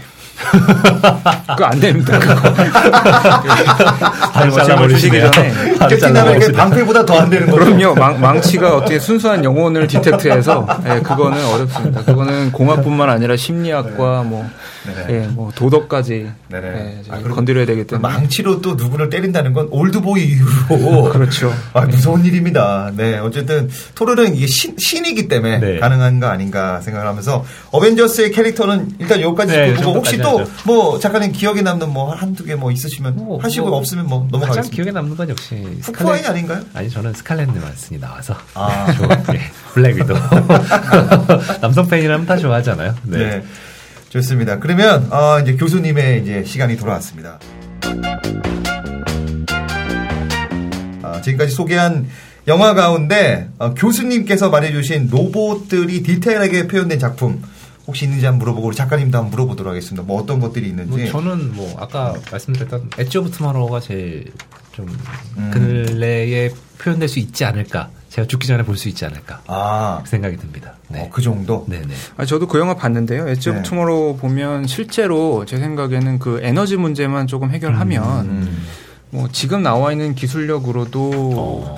그거 1.48 1.64
안 1.64 1.80
됩니다. 1.80 2.18
그거. 2.18 2.34
바로 4.32 4.50
잘라버리시네요. 4.52 5.30
전에 5.30 5.98
잘라버리시네요. 5.98 6.56
방패보다 6.56 7.04
더 7.06 7.16
안 7.16 7.30
되는 7.30 7.50
거죠. 7.50 7.64
그럼요. 7.64 7.94
망, 7.94 8.20
망치가 8.20 8.76
어떻게 8.76 8.98
순수한 8.98 9.42
영혼을 9.44 9.86
디텍트해서 9.86 10.66
예, 10.86 11.00
그거는 11.00 11.42
어렵습니다. 11.44 12.04
그거는 12.04 12.52
공학뿐만 12.52 13.08
아니라 13.10 13.36
심리학과 13.36 14.22
뭐. 14.22 14.48
예, 15.08 15.26
뭐 15.28 15.52
도덕까지 15.54 16.30
네네. 16.48 16.66
예, 16.66 17.02
아, 17.10 17.20
건드려야 17.20 17.66
되기 17.66 17.82
그 17.82 17.86
때문에 17.86 18.08
망치로 18.14 18.60
또 18.60 18.74
누구를 18.74 19.08
때린다는 19.10 19.52
건 19.52 19.68
올드보이 19.70 20.24
이후로 20.24 21.10
그렇죠. 21.14 21.52
아, 21.72 21.82
무서운 21.82 22.24
일입니다. 22.24 22.90
네, 22.96 23.18
어쨌든 23.18 23.68
토르는 23.94 24.34
이게 24.34 24.46
신, 24.46 24.76
신이기 24.76 25.28
때문에 25.28 25.58
네. 25.58 25.78
가능한 25.78 26.18
거 26.20 26.26
아닌가 26.26 26.80
생각을 26.80 27.06
하면서 27.08 27.44
어벤져스의 27.70 28.32
캐릭터는 28.32 28.90
일단 28.98 29.20
여기까지 29.20 29.52
네, 29.52 29.74
보고 29.74 29.98
혹시 29.98 30.18
또 30.18 30.44
뭐 30.64 30.98
작가님 30.98 31.32
기억에 31.32 31.62
남는 31.62 31.90
뭐 31.92 32.12
한두 32.12 32.44
개 32.44 32.56
뭐 32.56 32.70
있으시면 32.72 33.16
뭐, 33.16 33.38
하시고 33.38 33.68
뭐, 33.68 33.78
없으면 33.78 34.06
뭐 34.06 34.20
가장 34.22 34.40
넘어가겠습니다. 34.40 34.74
기억에 34.74 34.90
남는 34.92 35.16
건 35.16 35.28
역시 35.28 35.62
후쿠아이 35.82 36.24
아닌가요? 36.24 36.62
아니 36.72 36.88
저는 36.88 37.12
스칼렛 37.12 37.48
요한슨이 37.54 38.00
나와서 38.00 38.34
아. 38.54 38.90
좋아. 38.96 39.08
예, 39.34 39.40
블랙 39.74 39.96
위도 39.96 40.14
남성 41.60 41.86
팬이라면 41.86 42.26
다 42.26 42.36
좋아하잖아요. 42.38 42.94
네. 43.04 43.18
네. 43.18 43.42
좋습니다. 44.08 44.58
그러면 44.58 45.10
어, 45.12 45.40
이제 45.40 45.54
교수님의 45.56 46.22
이제 46.22 46.44
시간이 46.44 46.76
돌아왔습니다. 46.76 47.38
아, 51.02 51.20
지금까지 51.20 51.52
소개한 51.52 52.06
영화 52.48 52.74
가운데 52.74 53.48
어, 53.58 53.74
교수님께서 53.74 54.50
말해주신 54.50 55.08
로봇들이 55.10 56.02
디테일하게 56.02 56.68
표현된 56.68 56.98
작품 56.98 57.42
혹시 57.86 58.04
있는지 58.04 58.26
한번 58.26 58.40
물어보고 58.40 58.68
우리 58.68 58.76
작가님도 58.76 59.16
한번 59.16 59.30
물어보도록 59.30 59.70
하겠습니다. 59.70 60.02
뭐 60.02 60.20
어떤 60.20 60.40
것들이 60.40 60.72
뭐 60.72 60.82
있는지. 60.84 61.10
저는 61.12 61.54
뭐 61.54 61.74
아까 61.78 62.14
말씀드렸던 62.30 62.90
엣지 62.98 63.18
오브 63.18 63.30
투마로우가 63.30 63.80
제일 63.80 64.32
좀 64.72 64.86
음. 65.36 65.50
근래에 65.52 66.50
표현될 66.78 67.08
수 67.08 67.18
있지 67.18 67.44
않을까. 67.44 67.90
제가 68.10 68.26
죽기 68.26 68.46
전에 68.46 68.62
볼 68.62 68.76
수 68.76 68.88
있지 68.88 69.04
않을까. 69.04 69.42
아, 69.46 70.00
그 70.02 70.08
생각이 70.08 70.36
듭니다. 70.36 70.74
네. 70.88 71.02
어, 71.02 71.10
그 71.12 71.20
정도. 71.22 71.64
네네. 71.68 71.86
아, 72.16 72.24
저도 72.24 72.46
그 72.46 72.58
영화 72.58 72.74
봤는데요. 72.74 73.28
엣지 73.28 73.50
오브 73.50 73.58
네. 73.58 73.62
투모로우 73.62 74.16
보면 74.16 74.66
실제로 74.66 75.44
제 75.44 75.58
생각에는 75.58 76.18
그 76.18 76.40
에너지 76.42 76.76
문제만 76.76 77.26
조금 77.26 77.50
해결하면 77.50 78.26
음. 78.26 78.66
뭐 79.10 79.28
지금 79.30 79.62
나와 79.62 79.92
있는 79.92 80.14
기술력으로도 80.14 81.10
어, 81.36 81.76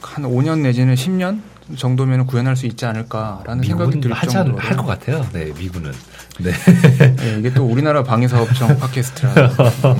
한 0.00 0.24
5년 0.24 0.60
내지는 0.60 0.94
10년 0.94 1.40
정도면 1.76 2.26
구현할 2.26 2.56
수 2.56 2.66
있지 2.66 2.84
않을까라는 2.84 3.64
생각이 3.64 4.00
들 4.00 4.12
하지 4.12 4.32
정도로 4.34 4.58
않을 4.60 4.76
것 4.76 4.86
같아요. 4.86 5.26
네, 5.32 5.52
미국은. 5.58 5.92
네. 6.40 6.50
예, 7.22 7.38
이게 7.38 7.52
또 7.54 7.64
우리나라 7.64 8.02
방위사업청 8.02 8.76
팟캐스트라 8.78 9.34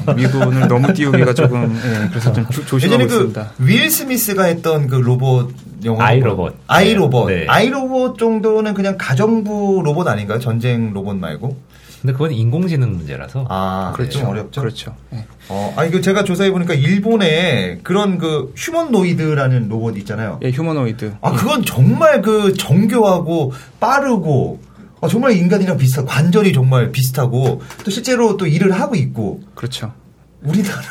예, 0.09 0.13
미군을 0.15 0.67
너무 0.67 0.93
띄우기가 0.93 1.33
조금 1.33 1.75
예, 1.77 2.09
그래서 2.09 2.33
좀 2.33 2.45
조, 2.51 2.65
조심하고 2.67 3.03
예전에 3.03 3.07
그 3.07 3.15
있습니다. 3.15 3.53
윌 3.59 3.91
스미스가 3.91 4.45
했던 4.45 4.89
그 4.89 4.97
로봇 4.97 5.55
영화 5.85 6.07
아이 6.07 6.19
로봇. 6.21 6.57
아이 6.67 6.93
로봇 6.95 7.29
네. 7.29 7.47
아이 7.49 7.69
로봇 7.71 8.19
정도는 8.19 8.75
그냥 8.75 8.97
가정부 8.99 9.81
로봇 9.85 10.09
아닌가요? 10.09 10.41
전쟁 10.41 10.93
로봇 10.93 11.17
말고 11.17 11.57
근데 12.05 12.13
그건 12.13 12.33
인공지능 12.33 12.99
문제라서. 12.99 13.47
아 13.49 13.95
그렇죠. 13.97 14.19
좀 14.19 14.29
어렵죠. 14.29 14.61
그렇죠. 14.61 14.95
예. 15.15 15.25
어, 15.49 15.73
아니 15.75 15.91
그 15.91 16.03
제가 16.03 16.23
조사해 16.25 16.51
보니까 16.51 16.75
일본에 16.75 17.79
그런 17.83 18.19
그 18.19 18.53
휴먼노이드라는 18.55 19.71
로봇 19.71 19.97
있잖아요. 19.97 20.39
예, 20.43 20.51
휴머노이드. 20.51 21.15
아 21.23 21.33
그건 21.33 21.65
정말 21.65 22.21
그 22.21 22.53
정교하고 22.53 23.55
빠르고 23.81 24.61
아, 25.01 25.09
정말 25.09 25.33
인간이랑 25.33 25.79
비슷한 25.79 26.05
관절이 26.05 26.53
정말 26.53 26.93
비슷하고 26.93 27.63
또 27.83 27.91
실제로 27.91 28.37
또 28.37 28.47
일을 28.47 28.73
하고 28.73 28.97
있고 28.97 29.41
그렇죠. 29.55 29.95
우리나라 30.43 30.83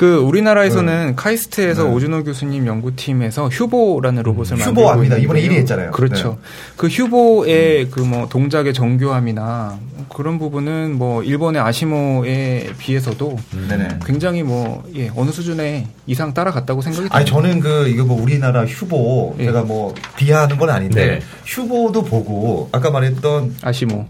그 0.00 0.16
우리나라에서는 0.16 1.14
카이스트에서 1.14 1.84
네. 1.84 1.90
오준호 1.90 2.24
교수님 2.24 2.66
연구팀에서 2.66 3.50
휴보라는 3.50 4.22
로봇을 4.22 4.56
휴보 4.56 4.64
만들고 4.64 4.90
압니다. 4.90 5.16
이번에 5.18 5.40
있는데요. 5.40 5.58
1위 5.58 5.60
했잖아요. 5.60 5.90
그렇죠. 5.90 6.38
네. 6.40 6.48
그 6.78 6.86
휴보의 6.86 7.90
그뭐 7.90 8.30
동작의 8.30 8.72
정교함이나 8.72 9.78
그런 10.08 10.38
부분은 10.38 10.96
뭐 10.96 11.22
일본의 11.22 11.60
아시모에 11.60 12.70
비해서도 12.78 13.36
네네. 13.68 13.98
굉장히 14.06 14.42
뭐 14.42 14.82
예, 14.96 15.10
어느 15.14 15.32
수준의 15.32 15.86
이상 16.06 16.32
따라갔다고 16.32 16.80
생각이 16.80 17.00
듭니다. 17.00 17.14
아니 17.18 17.26
저는 17.26 17.60
그 17.60 17.86
이거 17.88 18.04
뭐 18.04 18.22
우리나라 18.22 18.64
휴보 18.64 19.36
예. 19.38 19.44
제가 19.44 19.64
뭐 19.64 19.94
비하하는 20.16 20.56
건 20.56 20.70
아닌데 20.70 21.06
네. 21.06 21.20
휴보도 21.44 22.04
보고 22.04 22.70
아까 22.72 22.90
말했던 22.90 23.56
아시모. 23.60 24.06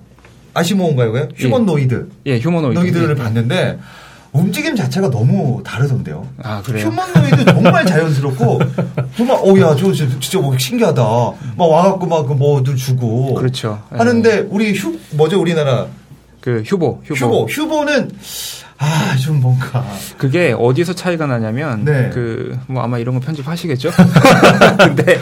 아시모인가요? 0.55 1.11
그게? 1.11 1.29
휴먼노이드 1.35 2.09
예, 2.27 2.39
휴머노이드. 2.39 2.79
노이드를 2.79 3.17
예. 3.19 3.21
봤는데 3.21 3.79
움직임 4.33 4.77
자체가 4.77 5.11
너무 5.11 5.61
다르던데요. 5.65 6.27
아, 6.43 6.63
그래요? 6.63 6.87
휴먼노이드 6.87 7.45
정말 7.47 7.85
자연스럽고 7.85 8.61
정말 9.17 9.37
어 9.41 9.59
야 9.59 9.75
저 9.75 9.93
진짜, 9.93 10.39
뭐 10.39 10.57
신기하다. 10.57 11.03
막 11.03 11.65
와갖고 11.65 12.07
막그 12.07 12.33
뭐들 12.35 12.77
주고 12.77 13.35
그렇죠. 13.35 13.83
예. 13.93 13.99
하는데 13.99 14.47
우리 14.51 14.73
휴 14.75 14.97
뭐죠 15.13 15.41
우리나라 15.41 15.87
그 16.41 16.63
휴보, 16.65 17.03
휴보. 17.05 17.15
휴보 17.15 17.47
휴보 17.51 17.85
는 17.85 18.09
아 18.83 19.15
좀 19.21 19.41
뭔가 19.43 19.85
그게 20.17 20.55
어디서 20.59 20.95
차이가 20.95 21.27
나냐면 21.27 21.85
네. 21.85 22.09
그 22.15 22.59
뭐 22.67 22.83
아마 22.83 22.99
이런 22.99 23.15
거 23.15 23.21
편집하시겠죠? 23.21 23.91
근데 24.79 25.19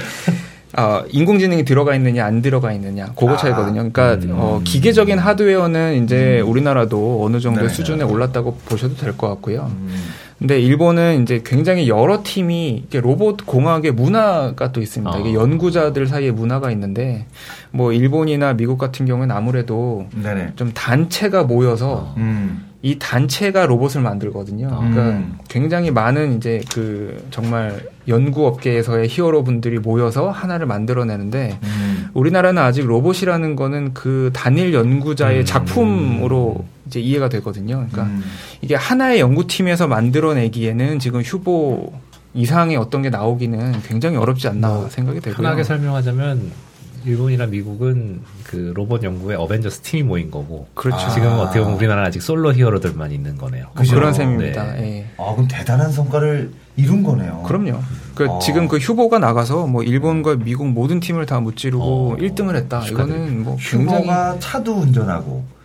어, 0.79 1.05
인공지능이 1.11 1.65
들어가 1.65 1.95
있느냐 1.97 2.25
안 2.25 2.41
들어가 2.41 2.73
있느냐 2.73 3.07
그거 3.17 3.33
아, 3.33 3.37
차이거든요. 3.37 3.91
그러니까 3.91 4.15
음. 4.15 4.31
어, 4.35 4.61
기계적인 4.63 5.19
하드웨어는 5.19 6.05
이제 6.05 6.41
우리나라도 6.41 7.25
어느 7.25 7.41
정도 7.41 7.63
의 7.63 7.69
네. 7.69 7.75
수준에 7.75 8.05
올랐다고 8.05 8.55
보셔도 8.65 8.95
될 8.97 9.17
것 9.17 9.29
같고요. 9.29 9.73
음, 9.73 9.93
근데 10.39 10.61
일본은 10.61 11.23
이제 11.23 11.43
굉장히 11.45 11.89
여러 11.89 12.23
팀이 12.23 12.85
로봇 12.93 13.45
공학의 13.45 13.91
문화가 13.91 14.71
또 14.71 14.81
있습니다. 14.81 15.13
아. 15.13 15.19
이게 15.19 15.35
연구자들 15.35 16.07
사이에 16.07 16.31
문화가 16.31 16.71
있는데 16.71 17.27
뭐 17.73 17.93
일본이나 17.93 18.53
미국 18.53 18.79
같은 18.79 19.05
경우는 19.05 19.35
아무래도 19.35 20.07
네네. 20.15 20.53
좀 20.55 20.71
단체가 20.73 21.43
모여서 21.43 22.15
음. 22.19 22.68
이 22.81 22.97
단체가 22.99 23.67
로봇을 23.67 24.03
만들거든요. 24.03 24.69
그러니까 24.69 25.03
음. 25.09 25.39
굉장히 25.49 25.91
많은 25.91 26.37
이제 26.37 26.61
그 26.73 27.27
정말 27.33 27.89
연구 28.07 28.47
업계에서의 28.47 29.09
히어로 29.09 29.43
분들이 29.43 29.81
모여서 29.81 30.31
하나를 30.31 30.67
만들어내는데 30.67 31.59
음. 31.61 32.09
우리나라는 32.15 32.63
아직 32.63 32.87
로봇이라는 32.87 33.57
거는 33.57 33.95
그 33.95 34.31
단일 34.33 34.73
연구자의 34.75 35.41
음. 35.41 35.45
작품으로 35.45 36.65
이제 36.87 37.01
이해가 37.01 37.29
되거든요. 37.29 37.85
그러니까 37.91 38.05
음. 38.05 38.23
이게 38.63 38.77
하나의 38.77 39.19
연구팀에서 39.21 39.89
만들어내기에는 39.89 41.01
지금 41.01 41.21
휴보 41.23 41.93
이상의 42.35 42.77
어떤 42.77 43.03
게 43.03 43.11
나오기는 43.11 43.83
굉장히 43.83 44.17
어렵지 44.17 44.47
않나 44.47 44.69
뭐, 44.69 44.89
생각이 44.89 45.21
되고요. 45.21 45.37
편하게 45.37 45.65
설명하자면 45.65 46.68
일본이나 47.05 47.47
미국은 47.47 48.21
그 48.45 48.73
로봇 48.75 49.03
연구에 49.03 49.37
어벤져스 49.37 49.81
팀이 49.81 50.03
모인 50.03 50.31
거고 50.31 50.67
그렇죠. 50.75 51.09
지금 51.11 51.29
아. 51.29 51.35
은 51.35 51.41
어떻게 51.41 51.61
보면 51.61 51.77
우리나라는 51.77 52.09
아직 52.09 52.23
솔로 52.23 52.53
히어로들만 52.53 53.13
있는 53.13 53.37
거네요. 53.37 53.71
뭐. 53.75 53.85
그런 53.89 54.13
셈입니다. 54.13 54.75
네. 54.75 54.83
예. 54.83 55.07
아 55.17 55.33
그럼 55.33 55.49
대단한 55.49 55.93
성과를 55.93 56.51
이룬 56.77 57.03
거네요. 57.03 57.43
그럼요. 57.47 57.81
그 58.15 58.27
어. 58.29 58.39
지금 58.41 58.69
그 58.69 58.79
휴보가 58.79 59.19
나가서 59.19 59.67
뭐 59.67 59.83
일본과 59.83 60.37
미국 60.37 60.69
모든 60.69 61.01
팀을 61.01 61.27
다 61.27 61.41
무찌르고 61.41 61.85
어. 61.85 62.17
1등을 62.17 62.55
했다. 62.57 62.85
이거는 62.87 63.45
뭐 63.45 63.57
굉장히 63.61 64.03
휴머가 64.03 64.39
차도 64.39 64.75
운전하고 64.75 65.58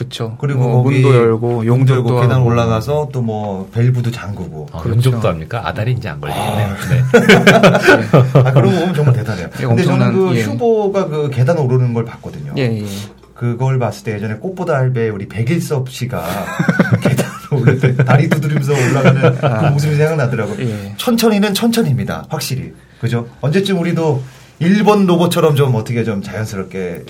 그쵸. 0.00 0.34
그리고 0.40 0.60
뭐 0.66 0.82
거기 0.82 1.00
문도 1.00 1.14
열고 1.18 1.56
문 1.58 1.66
용접도 1.66 1.94
열고 1.94 2.20
계단 2.22 2.38
하고. 2.38 2.46
올라가서 2.48 3.10
또 3.12 3.20
뭐 3.20 3.68
밸브도 3.74 4.10
잠그고. 4.10 4.68
어, 4.72 4.78
그렇죠. 4.80 5.10
용접도 5.10 5.28
합니까? 5.28 5.60
아다리 5.68 5.92
이제 5.92 6.08
안 6.08 6.18
걸리겠네요. 6.22 6.68
아. 6.68 6.76
네. 6.88 7.02
아 8.48 8.52
그런 8.52 8.72
거 8.72 8.80
보면 8.80 8.94
정말 8.94 9.14
대단해요. 9.14 9.48
예, 9.60 9.66
근데 9.66 9.82
저는 9.84 10.06
엄청난, 10.06 10.14
그 10.32 10.36
예. 10.38 10.42
휴보가 10.44 11.06
그 11.08 11.28
계단 11.30 11.58
오르는 11.58 11.92
걸 11.92 12.06
봤거든요. 12.06 12.54
예, 12.56 12.62
예. 12.62 12.84
그걸 13.34 13.78
봤을 13.78 14.04
때 14.04 14.14
예전에 14.14 14.36
꽃보다 14.36 14.74
할배 14.74 15.10
우리 15.10 15.28
백일섭 15.28 15.90
씨가 15.90 16.24
계단 17.02 17.26
오를 17.52 17.78
때 17.78 17.94
다리 17.96 18.28
두드리면서 18.30 18.72
올라가는 18.72 19.34
그 19.38 19.72
모습이 19.72 19.94
생각나더라고요. 19.96 20.56
아. 20.56 20.60
예. 20.62 20.94
천천히는 20.96 21.52
천천입니다. 21.52 22.24
확실히. 22.30 22.72
그죠? 23.02 23.26
언제쯤 23.42 23.78
우리도 23.80 24.22
일본 24.60 25.06
로봇처럼 25.06 25.56
좀 25.56 25.74
어떻게 25.74 26.04
좀 26.04 26.20
자연스럽게 26.22 27.04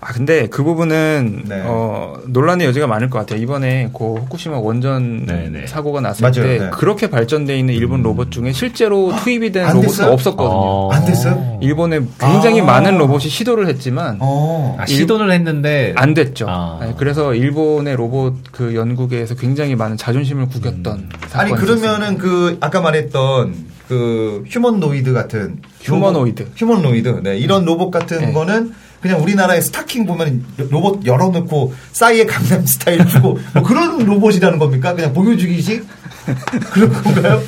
아 0.00 0.12
근데 0.12 0.46
그 0.46 0.64
부분은 0.64 1.42
네. 1.46 1.62
어, 1.64 2.18
논란의 2.26 2.66
여지가 2.66 2.86
많을 2.86 3.10
것 3.10 3.18
같아요. 3.18 3.40
이번에 3.40 3.90
그 3.96 4.14
후쿠시마 4.14 4.58
원전 4.58 5.26
네, 5.26 5.48
네. 5.50 5.66
사고가 5.66 6.00
났을 6.00 6.22
맞아요. 6.22 6.48
때 6.48 6.58
네. 6.58 6.70
그렇게 6.70 7.08
발전돼 7.10 7.58
있는 7.58 7.74
일본 7.74 8.02
로봇 8.02 8.30
중에 8.30 8.52
실제로 8.52 9.14
투입이 9.14 9.52
된안 9.52 9.74
로봇은 9.76 9.88
됐어요? 9.88 10.12
없었거든요. 10.12 10.48
어. 10.58 10.92
안 10.92 11.04
됐어요? 11.04 11.58
일본에 11.60 12.00
굉장히 12.18 12.62
아. 12.62 12.64
많은 12.64 12.96
로봇이 12.96 13.24
시도를 13.28 13.68
했지만 13.68 14.16
어. 14.20 14.76
아, 14.80 14.86
시도는 14.86 15.30
했는데 15.30 15.92
안 15.96 16.14
됐죠. 16.14 16.46
아. 16.48 16.78
네, 16.80 16.94
그래서 16.96 17.34
일본의 17.34 17.94
로봇 17.96 18.36
그 18.52 18.74
연구계에서 18.74 19.34
굉장히 19.34 19.76
많은 19.76 19.98
자존심을 19.98 20.48
구겼던 20.48 21.10
사건이 21.28 21.52
아니 21.52 21.60
그러면은 21.60 22.16
그 22.16 22.56
아까 22.60 22.80
말했던 22.80 23.75
그 23.88 24.44
휴먼노이드 24.48 25.12
같은 25.12 25.60
휴머노이드. 25.82 26.42
로봇, 26.42 26.54
휴먼노이드 26.60 27.20
네, 27.22 27.38
이런 27.38 27.64
로봇 27.64 27.90
같은 27.90 28.18
네. 28.20 28.32
거는 28.32 28.72
그냥 29.00 29.22
우리나라의 29.22 29.62
스타킹 29.62 30.06
보면 30.06 30.44
로봇 30.70 31.06
열어놓고 31.06 31.72
싸이의 31.92 32.26
강남 32.26 32.64
스타일 32.66 33.06
추고 33.06 33.38
뭐 33.54 33.62
그런 33.62 33.98
로봇이라는 34.04 34.58
겁니까? 34.58 34.94
그냥 34.94 35.12
보여주기식 35.12 35.86
그런 36.72 36.92
건가요? 36.92 37.40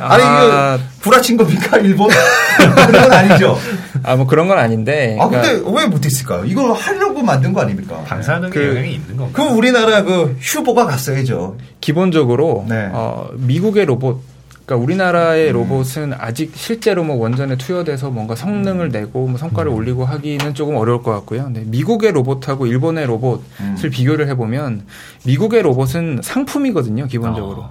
아니 0.00 0.22
아. 0.24 0.76
이거 0.76 0.84
구라친 1.02 1.36
겁니까 1.36 1.76
일본? 1.78 2.08
그런 2.86 3.02
건 3.02 3.12
아니죠. 3.12 3.58
아 4.04 4.16
뭐 4.16 4.26
그런 4.26 4.48
건 4.48 4.58
아닌데. 4.58 5.16
아 5.20 5.28
그러니까 5.28 5.52
근데 5.52 5.70
왜 5.80 5.86
못했을까요? 5.86 6.44
이걸 6.46 6.72
하려고 6.72 7.22
만든 7.22 7.52
거 7.52 7.60
아닙니까? 7.60 8.02
방사능 8.06 8.48
그- 8.50 8.68
영향이 8.68 8.94
있는 8.94 9.16
건가? 9.16 9.30
그럼 9.34 9.56
우리나라 9.58 10.02
그 10.02 10.36
휴보가 10.40 10.86
갔어야죠. 10.86 11.58
기본적으로 11.82 12.64
네. 12.68 12.88
어, 12.92 13.28
미국의 13.34 13.84
로봇 13.84 14.20
그러니까 14.64 14.84
우리나라의 14.84 15.48
음. 15.48 15.54
로봇은 15.54 16.14
아직 16.16 16.52
실제로 16.54 17.04
뭐 17.04 17.16
원전에 17.16 17.56
투여돼서 17.56 18.10
뭔가 18.10 18.34
성능을 18.34 18.86
음. 18.86 18.90
내고 18.90 19.26
뭐 19.26 19.38
성과를 19.38 19.70
올리고 19.70 20.04
하기는 20.04 20.54
조금 20.54 20.76
어려울 20.76 21.02
것 21.02 21.10
같고요. 21.12 21.44
근데 21.44 21.64
미국의 21.66 22.12
로봇하고 22.12 22.66
일본의 22.66 23.06
로봇을 23.06 23.44
음. 23.60 23.76
비교를 23.90 24.28
해보면 24.28 24.86
미국의 25.26 25.62
로봇은 25.62 26.20
상품이거든요, 26.22 27.06
기본적으로. 27.06 27.68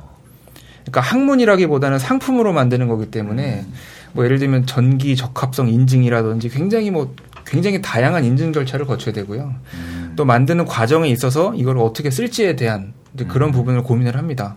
그러니까 0.81 1.01
학문이라기보다는 1.01 1.99
상품으로 1.99 2.53
만드는 2.53 2.87
거기 2.87 3.05
때문에 3.05 3.65
음. 3.65 3.73
뭐 4.13 4.25
예를 4.25 4.39
들면 4.39 4.65
전기 4.65 5.15
적합성 5.15 5.69
인증이라든지 5.69 6.49
굉장히 6.49 6.91
뭐 6.91 7.13
굉장히 7.45 7.81
다양한 7.81 8.25
인증 8.25 8.51
절차를 8.51 8.85
거쳐야 8.85 9.13
되고요. 9.13 9.53
음. 9.73 10.13
또 10.17 10.25
만드는 10.25 10.65
과정에 10.65 11.07
있어서 11.09 11.53
이걸 11.55 11.77
어떻게 11.77 12.11
쓸지에 12.11 12.55
대한 12.55 12.93
그런 13.27 13.51
부분을 13.51 13.83
고민을 13.83 14.17
합니다. 14.17 14.55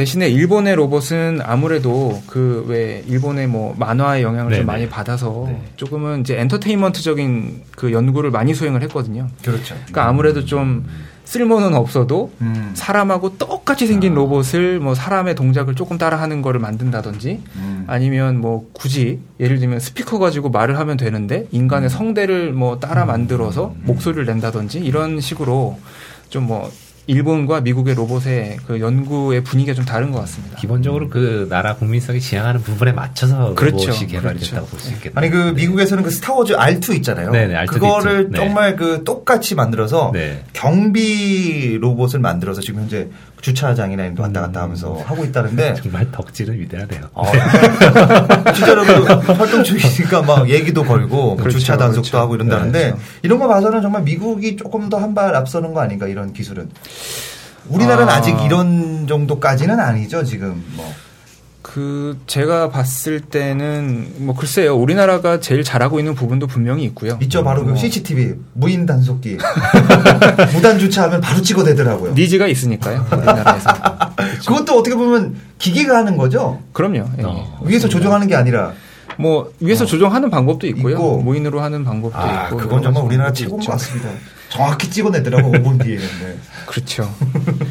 대신에 0.00 0.30
일본의 0.30 0.76
로봇은 0.76 1.40
아무래도 1.42 2.22
그 2.26 2.70
왜 2.70 3.02
일본의 3.06 3.48
뭐 3.48 3.74
만화의 3.76 4.22
영향을 4.22 4.50
네네. 4.50 4.60
좀 4.60 4.66
많이 4.66 4.88
받아서 4.88 5.44
네. 5.48 5.60
조금은 5.76 6.20
이제 6.20 6.38
엔터테인먼트적인 6.38 7.62
그 7.76 7.92
연구를 7.92 8.30
많이 8.30 8.54
수행을 8.54 8.82
했거든요. 8.84 9.28
그렇죠. 9.42 9.74
그러니까 9.74 10.06
아무래도 10.06 10.44
좀 10.44 10.86
쓸모는 11.24 11.74
없어도 11.74 12.32
음. 12.40 12.72
사람하고 12.74 13.38
똑같이 13.38 13.86
생긴 13.86 14.14
로봇을 14.14 14.80
뭐 14.80 14.94
사람의 14.94 15.34
동작을 15.34 15.74
조금 15.74 15.98
따라하는 15.98 16.42
거를 16.42 16.60
만든다든지 16.60 17.42
음. 17.56 17.84
아니면 17.86 18.40
뭐 18.40 18.68
굳이 18.72 19.20
예를 19.38 19.58
들면 19.58 19.80
스피커 19.80 20.18
가지고 20.18 20.50
말을 20.50 20.78
하면 20.78 20.96
되는데 20.96 21.46
인간의 21.50 21.90
성대를 21.90 22.52
뭐 22.52 22.78
따라 22.78 23.04
만들어서 23.04 23.74
목소리를 23.82 24.24
낸다든지 24.26 24.78
이런 24.78 25.20
식으로 25.20 25.78
좀뭐 26.30 26.70
일본과 27.10 27.60
미국의 27.60 27.96
로봇의 27.96 28.58
그 28.68 28.78
연구의 28.80 29.42
분위기가 29.42 29.74
좀 29.74 29.84
다른 29.84 30.12
것 30.12 30.20
같습니다. 30.20 30.56
기본적으로 30.56 31.08
그 31.08 31.48
나라 31.50 31.74
국민성이 31.74 32.20
지향하는 32.20 32.62
부분에 32.62 32.92
맞춰서 32.92 33.54
그렇죠. 33.54 33.88
로봇이 33.88 34.06
개발이 34.06 34.34
그렇죠. 34.36 34.50
됐다고 34.50 34.66
볼수 34.68 34.92
있겠네요. 34.92 35.12
아니 35.16 35.28
그 35.28 35.52
미국에서는 35.60 36.04
그 36.04 36.10
스타워즈 36.10 36.54
R2 36.54 36.94
있잖아요. 36.98 37.32
네네, 37.32 37.54
R2 37.54 37.66
도 37.66 37.72
그거를 37.72 38.20
있죠. 38.20 38.30
네. 38.30 38.38
정말 38.38 38.76
그 38.76 39.02
똑같이 39.02 39.56
만들어서 39.56 40.12
네. 40.14 40.44
경비 40.52 41.78
로봇을 41.80 42.20
만들어서 42.20 42.60
지금 42.60 42.82
현재 42.82 43.08
주차장이나 43.40 44.02
이런 44.04 44.14
데 44.14 44.22
왔다 44.22 44.40
갔다 44.42 44.62
하면서 44.62 44.94
하고 45.04 45.24
있다는데 45.24 45.74
정말 45.82 46.10
덕질은 46.12 46.58
위대하네요. 46.60 47.00
어, 47.14 47.24
진짜로 48.54 48.84
그 48.84 49.02
활동 49.32 49.64
중이니까 49.64 50.22
막 50.22 50.48
얘기도 50.48 50.84
걸고 50.84 51.16
뭐 51.16 51.36
그렇죠, 51.36 51.58
주차 51.58 51.76
단속도 51.76 52.02
그렇죠. 52.02 52.18
하고 52.18 52.34
이런다는데 52.34 52.82
그렇죠. 52.90 53.02
이런 53.22 53.38
거 53.38 53.48
봐서는 53.48 53.82
정말 53.82 54.02
미국이 54.02 54.56
조금 54.56 54.88
더 54.88 54.98
한 55.00 55.14
발 55.14 55.34
앞서는 55.34 55.72
거 55.74 55.80
아닌가 55.80 56.06
이런 56.06 56.32
기술은. 56.32 56.68
우리나라는 57.68 58.08
아. 58.12 58.16
아... 58.16 58.20
직 58.20 58.36
이런 58.44 59.06
정도까지는 59.06 59.78
아니죠 59.80 60.24
지금 60.24 60.62
뭐. 60.76 60.92
그 61.62 62.18
제가 62.26 62.70
봤을 62.70 63.20
때는 63.20 64.14
뭐 64.18 64.34
글쎄요 64.34 64.76
우리나라가 64.76 65.40
제일 65.40 65.62
잘하고 65.62 65.98
있는 65.98 66.14
부분도 66.14 66.46
분명히 66.46 66.84
있고요. 66.84 67.18
있죠 67.22 67.44
바로 67.44 67.64
그뭐 67.64 67.76
CCTV 67.76 68.34
무인 68.54 68.86
단속기 68.86 69.36
무단 70.54 70.78
주차하면 70.78 71.20
바로 71.20 71.42
찍어대더라고요. 71.42 72.14
니즈가 72.14 72.46
있으니까요 72.46 73.06
우리나라에서. 73.12 73.70
그것도 74.46 74.78
어떻게 74.78 74.96
보면 74.96 75.36
기계가 75.58 75.98
하는 75.98 76.16
거죠. 76.16 76.60
그럼요. 76.72 77.04
예. 77.18 77.22
어. 77.24 77.60
위에서 77.64 77.88
조정하는 77.88 78.26
게 78.26 78.34
아니라. 78.34 78.72
뭐 79.18 79.52
위에서 79.60 79.84
조정하는 79.84 80.30
방법도 80.30 80.66
있고요. 80.68 80.94
있고. 80.94 81.18
무인으로 81.18 81.60
하는 81.60 81.84
방법도 81.84 82.16
아, 82.16 82.46
있고. 82.46 82.56
그건 82.56 82.82
정말 82.82 83.04
우리나라 83.04 83.28
가지 83.28 83.42
최고인. 83.44 83.60
것 83.60 83.72
같습니다. 83.72 84.08
정확히 84.48 84.88
찍어내더라고 84.90 85.52
5분 85.52 85.82
뒤에. 85.84 85.96
네. 85.98 86.36
그렇죠. 86.66 87.08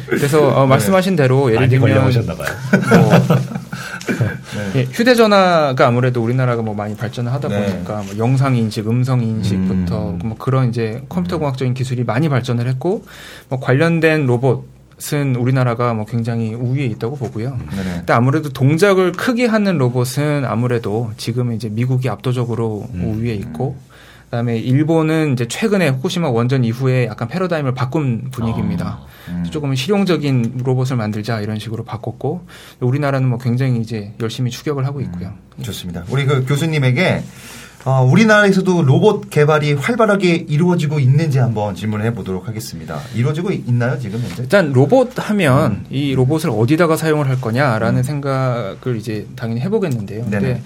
그래서 0.06 0.48
어, 0.48 0.66
말씀하신 0.66 1.16
대로 1.16 1.48
예를 1.50 1.60
많이 1.60 1.70
들면. 1.70 2.02
뭐 2.02 3.10
네. 4.74 4.80
예, 4.80 4.84
휴대전화가 4.84 5.86
아무래도 5.86 6.22
우리나라가 6.22 6.62
뭐 6.62 6.74
많이 6.74 6.96
발전을 6.96 7.32
하다 7.32 7.48
네. 7.48 7.72
보니까 7.72 8.02
뭐 8.02 8.18
영상 8.18 8.56
인식, 8.56 8.88
음성 8.88 9.22
인식부터 9.22 10.10
음. 10.10 10.18
뭐 10.24 10.36
그런 10.38 10.68
이제 10.68 11.02
컴퓨터 11.08 11.38
공학적인 11.38 11.74
기술이 11.74 12.04
많이 12.04 12.28
발전을 12.28 12.66
했고 12.68 13.04
뭐 13.48 13.60
관련된 13.60 14.26
로봇 14.26 14.64
은 15.14 15.34
우리나라가 15.34 15.94
뭐 15.94 16.04
굉장히 16.04 16.52
우위에 16.52 16.84
있다고 16.84 17.16
보고요. 17.16 17.56
네네. 17.70 17.96
근데 17.96 18.12
아무래도 18.12 18.50
동작을 18.50 19.12
크게 19.12 19.46
하는 19.46 19.78
로봇은 19.78 20.44
아무래도 20.44 21.10
지금 21.16 21.52
이제 21.52 21.70
미국이 21.70 22.10
압도적으로 22.10 22.86
음. 22.92 23.14
우위에 23.16 23.32
있고 23.32 23.76
그다음에 24.30 24.58
일본은 24.58 25.32
이제 25.32 25.48
최근에 25.48 25.88
후쿠시마 25.88 26.30
원전 26.30 26.64
이후에 26.64 27.06
약간 27.06 27.26
패러다임을 27.26 27.74
바꾼 27.74 28.28
분위기입니다. 28.30 29.00
음. 29.28 29.44
조금 29.50 29.74
실용적인 29.74 30.60
로봇을 30.64 30.96
만들자 30.96 31.40
이런 31.40 31.58
식으로 31.58 31.82
바꿨고 31.84 32.46
우리나라는 32.78 33.28
뭐 33.28 33.38
굉장히 33.38 33.80
이제 33.80 34.12
열심히 34.20 34.52
추격을 34.52 34.86
하고 34.86 35.00
있고요. 35.00 35.32
좋습니다. 35.62 36.04
우리 36.10 36.26
그 36.26 36.44
교수님에게 36.46 37.24
어, 37.86 38.02
우리나라에서도 38.08 38.82
로봇 38.82 39.30
개발이 39.30 39.72
활발하게 39.72 40.34
이루어지고 40.48 41.00
있는지 41.00 41.38
한번 41.38 41.74
질문을 41.74 42.04
해보도록 42.06 42.46
하겠습니다. 42.46 43.00
이루어지고 43.16 43.50
있- 43.52 43.66
있나요 43.68 43.98
지금 43.98 44.20
현재? 44.20 44.42
일단 44.42 44.70
로봇 44.72 45.12
하면 45.16 45.86
이 45.90 46.14
로봇을 46.14 46.50
어디다가 46.50 46.96
사용을 46.96 47.28
할 47.28 47.40
거냐라는 47.40 48.02
생각을 48.04 48.96
이제 48.96 49.26
당연히 49.34 49.62
해보겠는데요. 49.62 50.22
근데 50.22 50.36
음. 50.36 50.42
네네. 50.42 50.62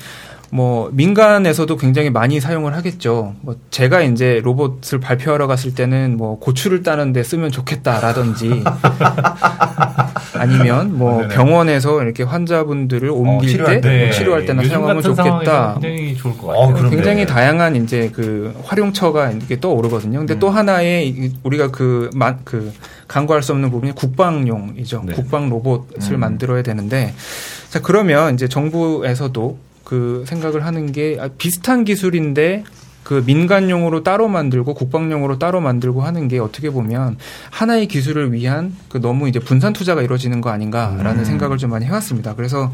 뭐 0.51 0.89
민간에서도 0.93 1.77
굉장히 1.77 2.11
많이 2.11 2.39
사용을 2.41 2.75
하겠죠. 2.77 3.35
뭐 3.41 3.57
제가 3.71 4.03
이제 4.03 4.41
로봇을 4.45 5.01
발표하러 5.01 5.47
갔을 5.47 5.75
때는 5.75 6.17
뭐 6.17 6.39
고추를 6.39 6.83
따는데 6.83 7.23
쓰면 7.25 7.51
좋겠다라든지 7.51 8.63
아니면 10.35 10.97
뭐 10.97 11.23
네네. 11.23 11.35
병원에서 11.35 12.03
이렇게 12.03 12.23
환자분들을 12.23 13.09
옮길 13.11 13.49
치료할 13.51 13.81
때 13.81 13.89
때. 13.89 14.05
뭐 14.05 14.13
치료할 14.15 14.47
때나 14.47 14.63
네. 14.63 14.69
사용하면 14.69 15.03
좋겠다. 15.03 15.79
굉장히 15.81 16.17
좋을 16.17 16.37
것 16.37 16.49
어, 16.49 16.61
같아요. 16.61 16.75
그럼- 16.75 16.91
굉장히 16.91 17.17
네. 17.19 17.27
다양한 17.27 17.77
이제 17.77 18.11
그 18.13 18.55
활용처가 18.65 19.31
이렇게 19.33 19.59
떠오르거든요. 19.61 20.19
근데 20.21 20.35
음. 20.35 20.39
또 20.39 20.51
하나의 20.51 21.09
이- 21.09 21.33
우리가 21.43 21.71
그, 21.71 22.11
마, 22.15 22.37
그 22.45 22.73
간과할 23.09 23.43
수 23.43 23.53
없는 23.53 23.71
부분이 23.71 23.93
국방용이죠. 23.95 25.03
네. 25.07 25.15
국방 25.15 25.49
로봇을 25.49 26.13
음. 26.13 26.21
만들어야 26.21 26.63
되는데 26.63 27.15
자 27.71 27.81
그러면 27.81 28.35
이제 28.35 28.47
정부에서도 28.49 29.59
그 29.85 30.25
생각을 30.27 30.65
하는 30.65 30.93
게 30.93 31.19
아, 31.21 31.29
비슷한 31.29 31.85
기술인데 31.85 32.65
그 33.05 33.23
민간용으로 33.25 34.03
따로 34.03 34.29
만들고 34.29 34.75
국방용으로 34.75 35.39
따로 35.39 35.61
만들고 35.61 36.03
하는 36.03 36.27
게 36.27 36.39
어떻게 36.39 36.71
보면 36.71 37.19
하나의 37.51 37.87
기술을 37.87 38.33
위한 38.33 38.75
그 38.89 38.99
너무 38.99 39.29
이제 39.29 39.39
분산 39.39 39.75
투자가 39.75 40.03
이루어지는 40.03 40.41
거 40.41 40.51
아닌가라는 40.51 41.19
음. 41.19 41.25
생각을 41.25 41.59
좀 41.59 41.71
많이 41.71 41.85
해왔습니다. 41.85 42.35
그래서 42.35 42.73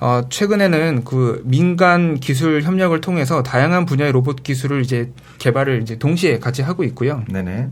어 0.00 0.22
최근에는 0.28 1.04
그 1.04 1.42
민간 1.44 2.18
기술 2.18 2.62
협력을 2.62 3.00
통해서 3.00 3.42
다양한 3.42 3.86
분야의 3.86 4.12
로봇 4.12 4.42
기술을 4.42 4.82
이제 4.82 5.12
개발을 5.38 5.80
이제 5.82 5.96
동시에 5.96 6.40
같이 6.40 6.62
하고 6.62 6.82
있고요. 6.82 7.22
네네. 7.28 7.68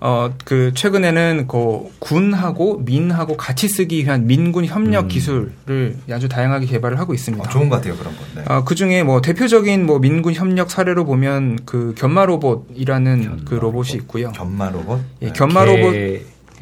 어, 0.00 0.32
그, 0.44 0.72
최근에는 0.74 1.46
그, 1.46 1.90
군하고 1.98 2.78
민하고 2.78 3.36
같이 3.36 3.68
쓰기 3.68 3.98
위한 4.02 4.26
민군 4.26 4.64
협력 4.64 5.04
음. 5.04 5.08
기술을 5.08 5.96
아주 6.10 6.28
다양하게 6.28 6.66
개발을 6.66 6.98
하고 6.98 7.12
있습니다. 7.12 7.44
어, 7.44 7.48
좋은 7.50 7.68
것 7.68 7.76
같아요 7.76 7.96
그런 7.96 8.16
건. 8.16 8.24
네. 8.34 8.42
어, 8.46 8.64
그 8.64 8.74
중에 8.74 9.02
뭐 9.02 9.20
대표적인 9.20 9.84
뭐 9.84 9.98
민군 9.98 10.32
협력 10.34 10.70
사례로 10.70 11.04
보면 11.04 11.60
그 11.66 11.94
견마 11.96 12.24
로봇이라는 12.24 13.22
견마 13.22 13.36
그 13.44 13.54
로봇이 13.54 13.88
로봇. 13.88 13.94
있고요. 14.02 14.32
견마 14.32 14.70
로봇. 14.70 15.00
예, 15.22 15.26
네. 15.26 15.32
견마 15.32 15.64
로봇 15.64 15.94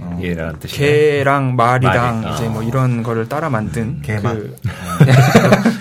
어. 0.00 0.20
예라는 0.22 0.58
뜻이에요. 0.60 0.90
개랑 0.90 1.56
말이랑 1.56 2.20
말이, 2.22 2.34
이제 2.34 2.46
어. 2.46 2.50
뭐 2.50 2.62
이런 2.62 3.02
거를 3.02 3.28
따라 3.28 3.50
만든 3.50 4.00
개만. 4.02 4.36
그 4.36 4.56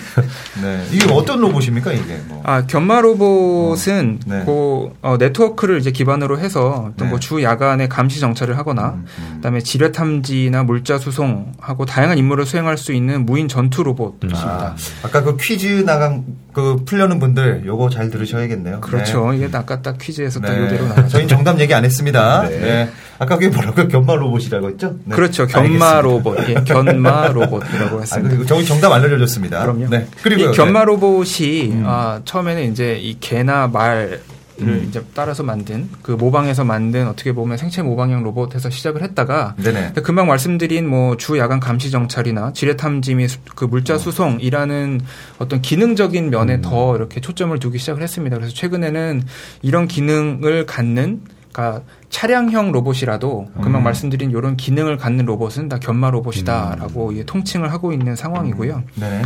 네. 0.62 0.84
이게 0.92 1.10
어떤 1.12 1.40
로봇입니까 1.40 1.92
이게? 1.92 2.20
뭐. 2.28 2.42
아, 2.44 2.66
견마 2.66 3.00
로봇은 3.00 4.18
어, 4.26 4.30
네. 4.30 4.42
그 4.44 4.90
어, 5.02 5.16
네트워크를 5.18 5.78
이제 5.78 5.90
기반으로 5.90 6.38
해서 6.38 6.92
또 6.96 7.04
네. 7.04 7.10
뭐주 7.10 7.42
야간에 7.42 7.88
감시 7.88 8.20
정찰을 8.20 8.58
하거나 8.58 8.90
음, 8.90 9.04
음. 9.18 9.32
그다음에 9.36 9.60
지뢰 9.60 9.92
탐지나 9.92 10.64
물자 10.64 10.98
수송하고 10.98 11.86
다양한 11.86 12.18
임무를 12.18 12.46
수행할 12.46 12.76
수 12.78 12.92
있는 12.92 13.26
무인 13.26 13.48
전투 13.48 13.82
로봇입니다. 13.82 14.40
아, 14.40 14.76
아까 15.02 15.22
그 15.22 15.36
퀴즈 15.36 15.84
나간 15.84 16.24
그 16.58 16.84
풀려는 16.84 17.20
분들 17.20 17.62
요거 17.64 17.88
잘 17.90 18.10
들으셔야겠네요. 18.10 18.80
그렇죠. 18.80 19.32
이게 19.32 19.48
아까 19.52 19.80
딱 19.80 19.96
퀴즈에서 19.98 20.40
딱 20.40 20.52
네. 20.52 20.66
이대로 20.66 20.82
네. 20.82 20.88
나왔죠. 20.88 21.08
저희는 21.08 21.28
정답 21.28 21.60
얘기 21.60 21.72
안 21.72 21.84
했습니다. 21.84 22.48
네. 22.48 22.58
네. 22.58 22.90
아까 23.20 23.36
그게 23.36 23.48
뭐라고요? 23.48 23.88
견마 23.88 24.14
로봇이라고 24.16 24.70
했죠? 24.70 24.96
네. 25.04 25.14
그렇죠. 25.14 25.46
견마 25.46 25.62
알겠습니다. 25.68 26.00
로봇. 26.00 26.48
예, 26.48 26.54
견마 26.64 27.28
로봇이라고 27.28 27.96
아, 27.96 28.00
했습니다. 28.00 28.36
그 28.36 28.46
저희 28.46 28.64
정답 28.64 28.92
알려줬습니다. 28.92 29.60
그럼요. 29.60 29.88
네. 29.88 30.06
그리고 30.22 30.50
이 30.50 30.56
견마 30.56 30.84
로봇이 30.84 31.72
음. 31.72 31.84
아, 31.86 32.20
처음에는 32.24 32.70
이제 32.72 32.98
이 33.00 33.18
개나 33.20 33.68
말 33.68 34.20
을 34.60 34.66
음. 34.68 34.86
이제 34.88 35.04
따라서 35.14 35.42
만든 35.42 35.88
그 36.02 36.12
모방해서 36.12 36.64
만든 36.64 37.06
어떻게 37.06 37.32
보면 37.32 37.56
생체 37.56 37.82
모방형 37.82 38.22
로봇에서 38.24 38.70
시작을 38.70 39.02
했다가 39.02 39.54
네네. 39.62 39.92
금방 40.02 40.26
말씀드린 40.26 40.88
뭐 40.88 41.16
주 41.16 41.38
야간 41.38 41.60
감시 41.60 41.90
정찰이나 41.90 42.52
지뢰 42.52 42.76
탐지 42.76 43.14
및 43.14 43.30
그 43.54 43.64
물자 43.64 43.98
수송이라는 43.98 45.00
어떤 45.38 45.60
기능적인 45.62 46.30
면에 46.30 46.56
음. 46.56 46.62
더 46.62 46.96
이렇게 46.96 47.20
초점을 47.20 47.56
두기 47.58 47.78
시작을 47.78 48.02
했습니다. 48.02 48.36
그래서 48.36 48.54
최근에는 48.54 49.22
이런 49.62 49.88
기능을 49.88 50.66
갖는 50.66 51.22
그러니까 51.52 51.82
차량형 52.10 52.72
로봇이라도 52.72 53.48
금방 53.60 53.82
음. 53.82 53.84
말씀드린 53.84 54.30
이런 54.30 54.56
기능을 54.56 54.96
갖는 54.96 55.24
로봇은 55.26 55.68
다 55.68 55.78
견마 55.78 56.10
로봇이다라고 56.10 57.12
이게 57.12 57.24
통칭을 57.24 57.72
하고 57.72 57.92
있는 57.92 58.14
상황이고요. 58.14 58.82
네네. 58.94 59.22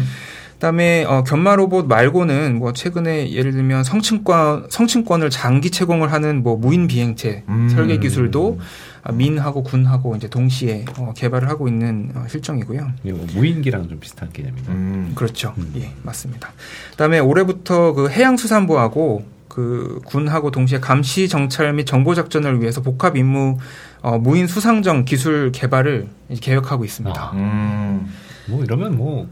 그다음에 0.62 1.02
어, 1.04 1.24
견마 1.24 1.56
로봇 1.56 1.86
말고는 1.86 2.60
뭐 2.60 2.72
최근에 2.72 3.32
예를 3.32 3.50
들면 3.50 3.82
성층권 3.82 4.68
성층권을 4.70 5.28
장기 5.28 5.70
채공을 5.70 6.12
하는 6.12 6.44
뭐 6.44 6.56
무인 6.56 6.86
비행체 6.86 7.42
음. 7.48 7.68
설계 7.68 7.98
기술도 7.98 8.60
아, 9.02 9.10
민하고 9.10 9.64
군하고 9.64 10.14
이제 10.14 10.28
동시에 10.28 10.84
어, 10.98 11.12
개발을 11.16 11.48
하고 11.48 11.66
있는 11.66 12.12
어, 12.14 12.26
실정이고요. 12.28 12.92
이거 13.02 13.16
뭐 13.16 13.26
무인기랑 13.34 13.88
좀 13.88 13.98
비슷한 13.98 14.30
개념이네요. 14.32 14.70
음. 14.70 15.12
그렇죠. 15.16 15.52
음. 15.58 15.72
예, 15.78 15.90
맞습니다. 16.04 16.52
그다음에 16.92 17.18
올해부터 17.18 17.94
그 17.94 18.08
해양수산부하고 18.08 19.24
그 19.48 20.00
군하고 20.04 20.52
동시에 20.52 20.78
감시 20.78 21.28
정찰 21.28 21.72
및 21.72 21.86
정보 21.86 22.14
작전을 22.14 22.60
위해서 22.60 22.82
복합 22.82 23.16
임무 23.16 23.58
어, 24.02 24.18
무인 24.18 24.46
수상정 24.46 25.06
기술 25.06 25.50
개발을 25.50 26.06
계획하고 26.40 26.84
있습니다. 26.84 27.20
아. 27.20 27.32
음. 27.34 28.12
뭐 28.46 28.62
이러면 28.62 28.96
뭐 28.96 29.28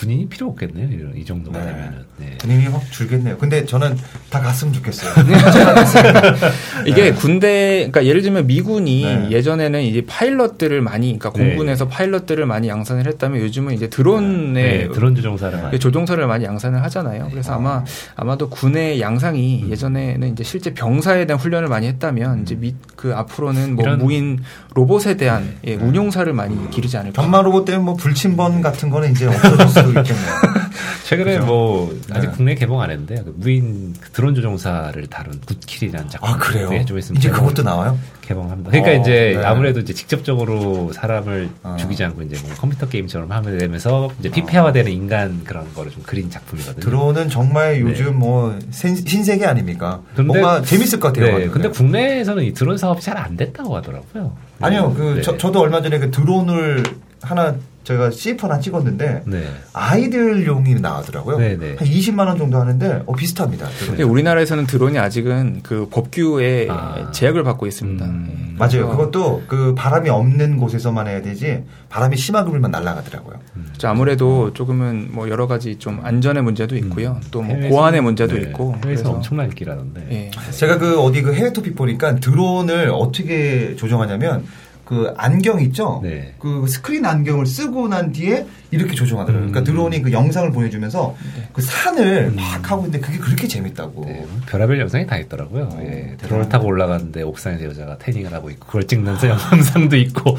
군인이 0.00 0.28
필요 0.30 0.48
없겠네요. 0.48 0.88
이런- 0.90 1.14
이 1.14 1.24
정도만 1.26 1.60
네. 1.62 1.72
되면은. 1.72 1.98
네. 2.16 2.36
군인이 2.40 2.66
확 2.68 2.82
줄겠네요. 2.90 3.36
근데 3.36 3.66
저는 3.66 3.96
다 4.30 4.40
갔으면 4.40 4.72
좋겠어요. 4.72 5.12
이게 6.86 7.12
군대, 7.12 7.76
그러니까 7.90 8.06
예를 8.06 8.22
들면 8.22 8.46
미군이 8.46 9.04
네. 9.04 9.28
예전에는 9.30 9.82
이제 9.82 10.02
파일럿들을 10.06 10.80
많이, 10.80 11.18
그러니까 11.18 11.32
네. 11.38 11.50
공군에서 11.50 11.88
파일럿들을 11.88 12.46
많이 12.46 12.68
양산을 12.68 13.06
했다면 13.06 13.40
요즘은 13.42 13.74
이제 13.74 13.88
드론의 13.90 14.54
네, 14.54 14.88
드론 14.88 15.14
조종사를 15.14 15.60
많이. 15.60 15.78
조종사를 15.78 16.26
많이 16.26 16.44
양산을 16.46 16.82
하잖아요. 16.84 17.28
그래서 17.30 17.52
아마 17.52 17.84
아마도 18.16 18.48
군의 18.48 19.00
양상이 19.00 19.64
음. 19.64 19.70
예전에는 19.70 20.32
이제 20.32 20.42
실제 20.44 20.72
병사에 20.72 21.26
대한 21.26 21.38
훈련을 21.38 21.68
많이 21.68 21.86
했다면 21.88 22.42
이제 22.42 22.54
밑그 22.54 23.14
앞으로는 23.14 23.76
뭐 23.76 23.96
무인 23.96 24.38
로봇에 24.74 25.16
대한 25.16 25.56
예, 25.66 25.74
운용사를 25.74 26.32
많이 26.32 26.70
기르지 26.70 26.96
않을까. 26.96 27.20
견마 27.20 27.42
로봇 27.42 27.64
때문에 27.64 27.84
뭐 27.84 27.94
불침번 27.94 28.62
같은 28.62 28.88
거는 28.88 29.10
이제 29.12 29.26
없어질 29.26 29.89
수도 29.90 30.00
있겠네요. 30.00 30.34
최근에 31.04 31.34
그죠? 31.34 31.46
뭐 31.46 31.98
아직 32.12 32.28
네. 32.28 32.32
국내 32.36 32.54
개봉 32.54 32.80
안 32.80 32.90
했는데 32.90 33.16
그 33.24 33.34
무인 33.36 33.94
그 34.00 34.10
드론 34.10 34.34
조종사를 34.34 35.04
다룬 35.08 35.40
굿킬이라는 35.40 36.08
작품. 36.08 36.28
아 36.28 36.36
그래요? 36.36 36.70
네, 36.70 36.84
좀 36.84 36.98
있으면 36.98 37.18
이제 37.18 37.30
그것도 37.30 37.62
나와요? 37.64 37.98
개봉합니다. 38.20 38.70
그러니까 38.70 38.92
어, 38.96 39.00
이제 39.02 39.34
네. 39.36 39.44
아무래도 39.44 39.80
이제 39.80 39.92
직접적으로 39.92 40.92
사람을 40.92 41.48
어. 41.64 41.76
죽이지 41.80 42.04
않고 42.04 42.22
이제 42.22 42.36
뭐 42.46 42.54
컴퓨터 42.54 42.88
게임처럼 42.88 43.32
하면 43.32 43.58
되면서 43.58 44.08
이제 44.20 44.30
피폐화되는 44.30 44.92
인간 44.92 45.40
그런 45.44 45.72
거를 45.74 45.90
좀 45.90 46.04
그린 46.04 46.30
작품이거든요. 46.30 46.80
드론은 46.84 47.28
정말 47.28 47.74
네. 47.74 47.80
요즘 47.80 48.16
뭐 48.16 48.56
신, 48.70 48.94
신세계 48.94 49.44
아닙니까? 49.46 50.02
근데- 50.14 50.26
뭔가 50.28 50.62
재밌을 50.62 51.00
것 51.00 51.12
같아요. 51.12 51.38
네. 51.38 51.48
근데 51.48 51.68
국내에서는 51.70 52.44
이 52.44 52.52
드론 52.54 52.78
사업이 52.78 53.00
잘 53.02 53.20
안 53.20 53.36
됐다고 53.36 53.76
하더라고요. 53.76 54.34
아니요, 54.60 54.94
그 54.96 55.14
네. 55.16 55.22
저, 55.22 55.36
저도 55.36 55.60
얼마 55.60 55.82
전에 55.82 55.98
그 55.98 56.10
드론을 56.12 56.82
하나 57.22 57.56
저희가 57.90 58.10
CF 58.10 58.46
하나 58.46 58.60
찍었는데 58.60 59.22
네. 59.26 59.44
아이들용이 59.72 60.74
나오더라고요. 60.76 61.38
네, 61.38 61.56
네. 61.58 61.74
한 61.78 61.86
20만 61.88 62.26
원 62.26 62.38
정도 62.38 62.58
하는데 62.58 63.02
어 63.06 63.14
비슷합니다. 63.14 63.66
우리나라에서는 64.04 64.66
드론이 64.66 64.98
아직은 64.98 65.60
그 65.62 65.88
법규에 65.90 66.68
아. 66.70 67.10
제약을 67.10 67.42
받고 67.42 67.66
있습니다. 67.66 68.04
음. 68.04 68.28
예. 68.30 68.58
맞아요. 68.58 68.70
그래서 68.70 68.88
그것도 68.90 69.42
그 69.48 69.74
바람이 69.74 70.08
없는 70.10 70.58
곳에서만 70.58 71.06
해야 71.08 71.22
되지 71.22 71.64
바람이 71.88 72.16
심하게 72.16 72.50
불면 72.50 72.70
날아가더라고요. 72.70 73.36
저 73.78 73.88
아무래도 73.88 74.52
조금은 74.52 75.08
뭐 75.10 75.28
여러 75.28 75.46
가지 75.46 75.76
좀 75.78 76.00
안전의 76.02 76.42
문제도 76.42 76.76
있고요. 76.76 77.18
또뭐 77.30 77.46
음. 77.46 77.50
해외에서- 77.62 77.68
보안의 77.70 78.00
문제도 78.02 78.34
네, 78.34 78.42
있고. 78.42 78.64
해외에서 78.64 78.80
그래서 78.82 79.10
엄청난 79.10 79.46
인기라던데. 79.46 80.06
예. 80.10 80.30
제가 80.52 80.78
그 80.78 81.00
어디 81.00 81.22
그 81.22 81.32
해외 81.34 81.52
토픽 81.52 81.74
보니까 81.74 82.16
드론을 82.16 82.90
어떻게 82.92 83.74
조정하냐면 83.76 84.44
그 84.90 85.14
안경 85.16 85.60
있죠? 85.60 86.00
네. 86.02 86.34
그 86.40 86.66
스크린 86.66 87.06
안경을 87.06 87.46
쓰고 87.46 87.86
난 87.86 88.10
뒤에 88.10 88.44
이렇게 88.70 88.94
조정하더라고요. 88.94 89.48
음. 89.48 89.52
그러니까 89.52 89.70
드론이 89.70 90.02
그 90.02 90.12
영상을 90.12 90.50
보내주면서 90.52 91.16
그 91.52 91.60
산을 91.62 92.30
음. 92.32 92.36
막 92.36 92.70
하고 92.70 92.84
있는데 92.86 93.00
그게 93.04 93.18
그렇게 93.18 93.48
재밌다고. 93.48 94.04
네, 94.06 94.24
별의별 94.46 94.78
영상이 94.80 95.06
다 95.06 95.16
있더라고요. 95.18 95.64
어, 95.72 95.80
예. 95.82 96.16
드론을 96.18 96.48
타고 96.48 96.66
올라가는데 96.68 97.22
옥상에서 97.22 97.64
여자가 97.64 97.98
태닝을 97.98 98.32
하고 98.32 98.50
있고 98.50 98.66
그걸 98.66 98.84
찍는 98.86 99.16
영상도 99.24 99.96
있고 99.96 100.36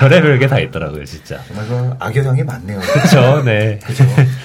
별의별 0.00 0.38
게 0.38 0.44
다 0.44 0.58
있더라고요, 0.60 1.04
진짜. 1.04 1.40
정말 1.48 1.66
그 1.66 1.96
악영향이 1.98 2.42
많네요. 2.44 2.78
그렇죠, 2.80 3.42
네. 3.44 3.78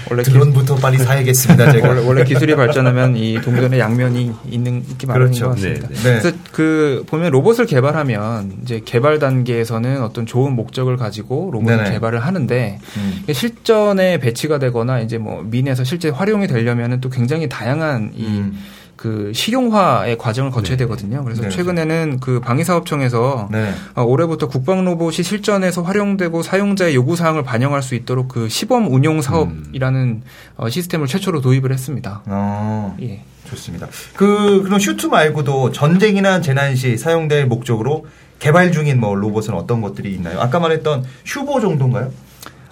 원래 0.10 0.24
기, 0.24 0.32
드론부터 0.32 0.76
빨리 0.76 0.98
사야겠습니다, 0.98 1.72
제가. 1.74 1.88
원래, 1.90 2.02
원래 2.06 2.24
기술이 2.24 2.56
발전하면 2.56 3.16
이 3.18 3.40
동전의 3.42 3.80
양면이 3.80 4.32
있는 4.50 4.84
게 4.98 5.06
마련인 5.06 5.28
그렇죠. 5.34 5.46
것 5.50 5.56
같습니다. 5.56 5.88
네, 5.90 5.94
네. 5.96 6.02
그래서 6.20 6.32
그 6.52 7.04
보면 7.08 7.32
로봇을 7.32 7.66
개발하면 7.66 8.60
이제 8.64 8.82
개발 8.86 9.20
단계에서는 9.20 10.02
어떤 10.02 10.26
좋은 10.26 10.54
목적을 10.56 10.98
가지고 10.98 11.50
로봇을 11.52 11.78
네네. 11.78 11.92
개발을 11.92 12.20
하는데 12.20 12.80
음. 12.98 13.19
이게 13.24 13.34
실전에 13.34 14.20
배치가 14.20 14.60
되거나 14.60 15.00
이제 15.02 15.18
뭐 15.18 15.42
민에서 15.44 15.84
실제 15.84 16.10
활용이 16.10 16.48
되려면은 16.48 17.02
또 17.02 17.10
굉장히 17.10 17.50
다양한 17.50 18.14
이 18.16 18.26
음. 18.26 18.60
그 19.00 19.32
실용화의 19.34 20.18
과정을 20.18 20.52
거쳐야 20.52 20.76
네. 20.76 20.84
되거든요. 20.84 21.24
그래서 21.24 21.44
네. 21.44 21.50
최근에는 21.50 22.20
그 22.20 22.42
방위사업청에서 22.42 23.48
네. 23.50 23.74
어, 23.96 24.04
올해부터 24.04 24.50
국방 24.50 24.84
로봇이 24.84 25.24
실전에서 25.24 25.84
활용되고 25.84 26.44
사용자의 26.44 26.96
요구 26.96 27.16
사항을 27.16 27.44
반영할 27.44 27.82
수 27.82 27.96
있도록 27.96 28.28
그 28.28 28.50
시범 28.50 28.94
운용 28.94 29.22
사업이라는 29.22 30.24
어, 30.58 30.68
시스템을 30.68 31.08
최초로 31.08 31.40
도입을 31.40 31.72
했습니다. 31.72 32.24
어, 32.26 32.98
예. 33.02 33.24
좋습니다. 33.46 33.88
그, 34.16 34.64
그럼 34.64 34.80
슈트 34.80 35.06
말고도 35.06 35.72
전쟁이나 35.72 36.42
재난 36.42 36.76
시 36.76 36.98
사용될 36.98 37.48
목적으로 37.48 38.06
개발 38.40 38.74
중인 38.74 39.00
뭐 39.00 39.16
로봇은 39.16 39.54
어떤 39.54 39.80
것들이 39.80 40.12
있나요? 40.14 40.42
아까 40.42 40.60
말했던 40.60 41.06
휴보 41.26 41.62
정도인가요? 41.62 42.12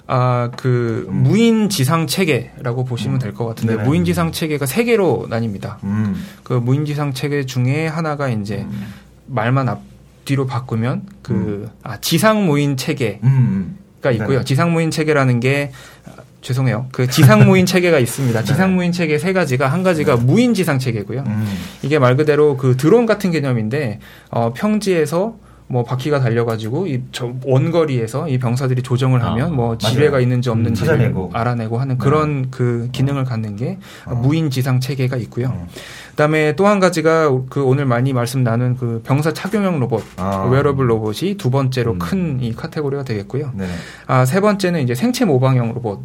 아, 0.07 0.49
그 0.55 1.05
음. 1.09 1.23
무인 1.23 1.69
지상 1.69 2.07
체계라고 2.07 2.85
보시면 2.85 3.19
될 3.19 3.33
것 3.33 3.45
같은데 3.45 3.75
네네. 3.75 3.87
무인 3.87 4.05
지상 4.05 4.31
체계가 4.31 4.65
세 4.65 4.83
개로 4.85 5.27
나뉩니다. 5.29 5.83
음. 5.83 6.15
그 6.43 6.53
무인 6.53 6.85
지상 6.85 7.13
체계 7.13 7.45
중에 7.45 7.87
하나가 7.87 8.29
이제 8.29 8.65
음. 8.69 8.87
말만 9.27 9.67
앞 9.69 9.81
뒤로 10.25 10.45
바꾸면 10.45 11.03
그 11.21 11.69
아, 11.83 11.97
지상 11.99 12.45
무인 12.45 12.77
체계 12.77 13.19
음. 13.23 13.77
가 14.01 14.11
있고요. 14.11 14.39
네. 14.39 14.45
지상 14.45 14.71
무인 14.73 14.91
체계라는 14.91 15.39
게 15.41 15.71
아, 16.05 16.11
죄송해요. 16.41 16.87
그 16.91 17.07
지상 17.09 17.45
무인 17.45 17.65
체계가 17.65 17.99
있습니다. 17.99 18.39
네. 18.39 18.45
지상 18.45 18.75
무인 18.75 18.91
체계 18.93 19.17
세 19.19 19.33
가지가 19.33 19.67
한 19.67 19.83
가지가 19.83 20.17
무인 20.17 20.53
지상 20.53 20.79
체계고요. 20.79 21.23
음. 21.25 21.47
이게 21.81 21.99
말 21.99 22.15
그대로 22.15 22.55
그 22.57 22.77
드론 22.77 23.05
같은 23.05 23.31
개념인데 23.31 23.99
어, 24.29 24.53
평지에서 24.53 25.35
뭐 25.69 25.83
바퀴가 25.83 26.21
달려가지고 26.21 26.87
이저 26.87 27.33
원거리에서 27.43 28.29
이 28.29 28.37
병사들이 28.37 28.83
조정을 28.83 29.21
아, 29.21 29.31
하면 29.31 29.53
뭐 29.55 29.65
맞아요. 29.67 29.77
지뢰가 29.79 30.19
있는지 30.21 30.49
음, 30.49 30.51
없는지를 30.53 30.93
찾아내고. 30.93 31.31
알아내고 31.33 31.77
하는 31.77 31.97
네. 31.97 32.03
그런 32.03 32.49
그 32.51 32.87
기능을 32.93 33.25
갖는 33.25 33.57
게 33.57 33.77
어. 34.05 34.15
무인 34.15 34.49
지상 34.49 34.79
체계가 34.79 35.17
있고요. 35.17 35.47
어. 35.47 35.67
그다음에 36.11 36.55
또 36.55 36.67
한 36.67 36.79
가지가 36.79 37.31
그 37.49 37.63
오늘 37.63 37.85
많이 37.85 38.11
말씀 38.13 38.43
나눈 38.43 38.75
그 38.75 39.01
병사 39.05 39.33
착용형 39.33 39.79
로봇, 39.79 40.03
아. 40.17 40.45
웨어러블 40.49 40.89
로봇이 40.89 41.35
두 41.37 41.49
번째로 41.49 41.93
음. 41.93 41.99
큰이 41.99 42.53
카테고리가 42.55 43.03
되겠고요. 43.03 43.51
네. 43.53 43.65
아, 44.07 44.25
세 44.25 44.39
번째는 44.41 44.81
이제 44.81 44.95
생체 44.95 45.25
모방형 45.25 45.73
로봇이 45.73 46.01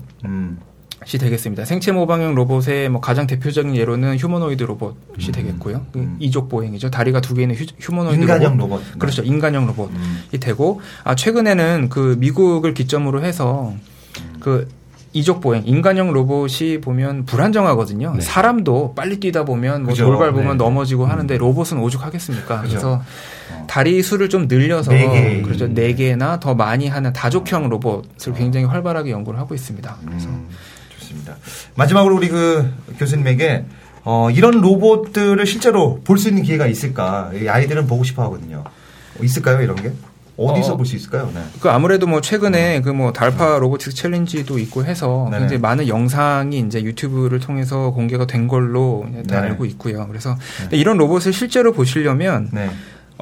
음. 1.02 1.18
되겠습니다. 1.18 1.64
생체 1.64 1.92
모방형 1.92 2.34
로봇의 2.34 2.88
뭐 2.88 3.00
가장 3.00 3.26
대표적인 3.26 3.76
예로는 3.76 4.16
휴머노이드 4.18 4.62
로봇이 4.62 4.94
음. 5.28 5.32
되겠고요. 5.32 5.86
그 5.92 5.98
음. 5.98 6.16
이족 6.20 6.48
보행이죠. 6.48 6.90
다리가 6.90 7.20
두 7.20 7.34
개 7.34 7.42
있는 7.42 7.54
휴, 7.56 7.64
휴머노이드 7.80 8.20
인간형 8.20 8.56
로봇. 8.56 8.80
로봇. 8.80 8.98
그렇죠. 8.98 9.22
인간형 9.22 9.66
로봇이 9.66 9.92
음. 9.94 10.24
되고 10.40 10.80
아, 11.04 11.14
최근에는 11.14 11.88
그 11.88 12.16
미국을 12.18 12.74
기점으로 12.74 13.22
해서 13.24 13.74
그 14.40 14.68
이족 15.14 15.42
보행, 15.42 15.62
인간형 15.66 16.10
로봇이 16.14 16.80
보면 16.80 17.26
불안정하거든요. 17.26 18.14
네. 18.16 18.20
사람도 18.22 18.94
빨리 18.94 19.20
뛰다 19.20 19.44
보면 19.44 19.82
뭐 19.82 19.90
그죠. 19.92 20.06
돌 20.06 20.16
밟으면 20.18 20.56
네. 20.56 20.64
넘어지고 20.64 21.04
음. 21.04 21.10
하는데 21.10 21.36
로봇은 21.36 21.78
오죽하겠습니까? 21.78 22.62
그죠. 22.62 22.70
그래서 22.70 22.92
어. 23.52 23.66
다리 23.68 24.02
수를 24.02 24.30
좀 24.30 24.48
늘려서 24.48 24.90
네 24.90 25.06
개. 25.10 25.42
그렇죠. 25.42 25.68
네 25.68 25.92
개나 25.94 26.40
더 26.40 26.54
많이 26.54 26.88
하는 26.88 27.12
다족형 27.12 27.68
로봇을 27.68 28.32
굉장히 28.34 28.64
활발하게 28.64 29.10
연구를 29.10 29.38
하고 29.38 29.54
있습니다. 29.54 29.96
그래서 30.06 30.28
음, 31.12 31.18
좋습니다. 31.24 31.36
마지막으로 31.74 32.16
우리 32.16 32.28
그 32.28 32.70
교수님에게 32.98 33.64
어, 34.04 34.30
이런 34.30 34.60
로봇들을 34.60 35.44
실제로 35.46 36.00
볼 36.04 36.18
수 36.18 36.28
있는 36.28 36.42
기회가 36.42 36.66
있을까? 36.66 37.30
이 37.34 37.48
아이들은 37.48 37.86
보고 37.86 38.02
싶어 38.04 38.22
하거든요. 38.24 38.64
있을까요, 39.22 39.60
이런 39.62 39.76
게? 39.76 39.92
어디서 40.36 40.72
어. 40.72 40.76
볼수 40.78 40.96
있을까요? 40.96 41.30
네. 41.34 41.40
그 41.60 41.68
아무래도 41.70 42.06
뭐 42.06 42.20
최근에 42.22 42.80
그 42.80 42.90
뭐 42.92 43.12
달파 43.12 43.58
로보틱스 43.58 43.94
챌린지도 43.94 44.58
있고 44.60 44.84
해서 44.84 45.28
네네. 45.30 45.40
굉장히 45.40 45.60
많은 45.60 45.88
영상이 45.88 46.58
이제 46.58 46.82
유튜브를 46.82 47.38
통해서 47.38 47.90
공개가 47.90 48.26
된 48.26 48.48
걸로 48.48 49.04
다 49.28 49.36
네네. 49.40 49.48
알고 49.48 49.66
있고요. 49.66 50.06
그래서 50.08 50.36
근데 50.58 50.78
이런 50.78 50.96
로봇을 50.96 51.32
실제로 51.34 51.72
보시려면 51.72 52.48
네. 52.50 52.70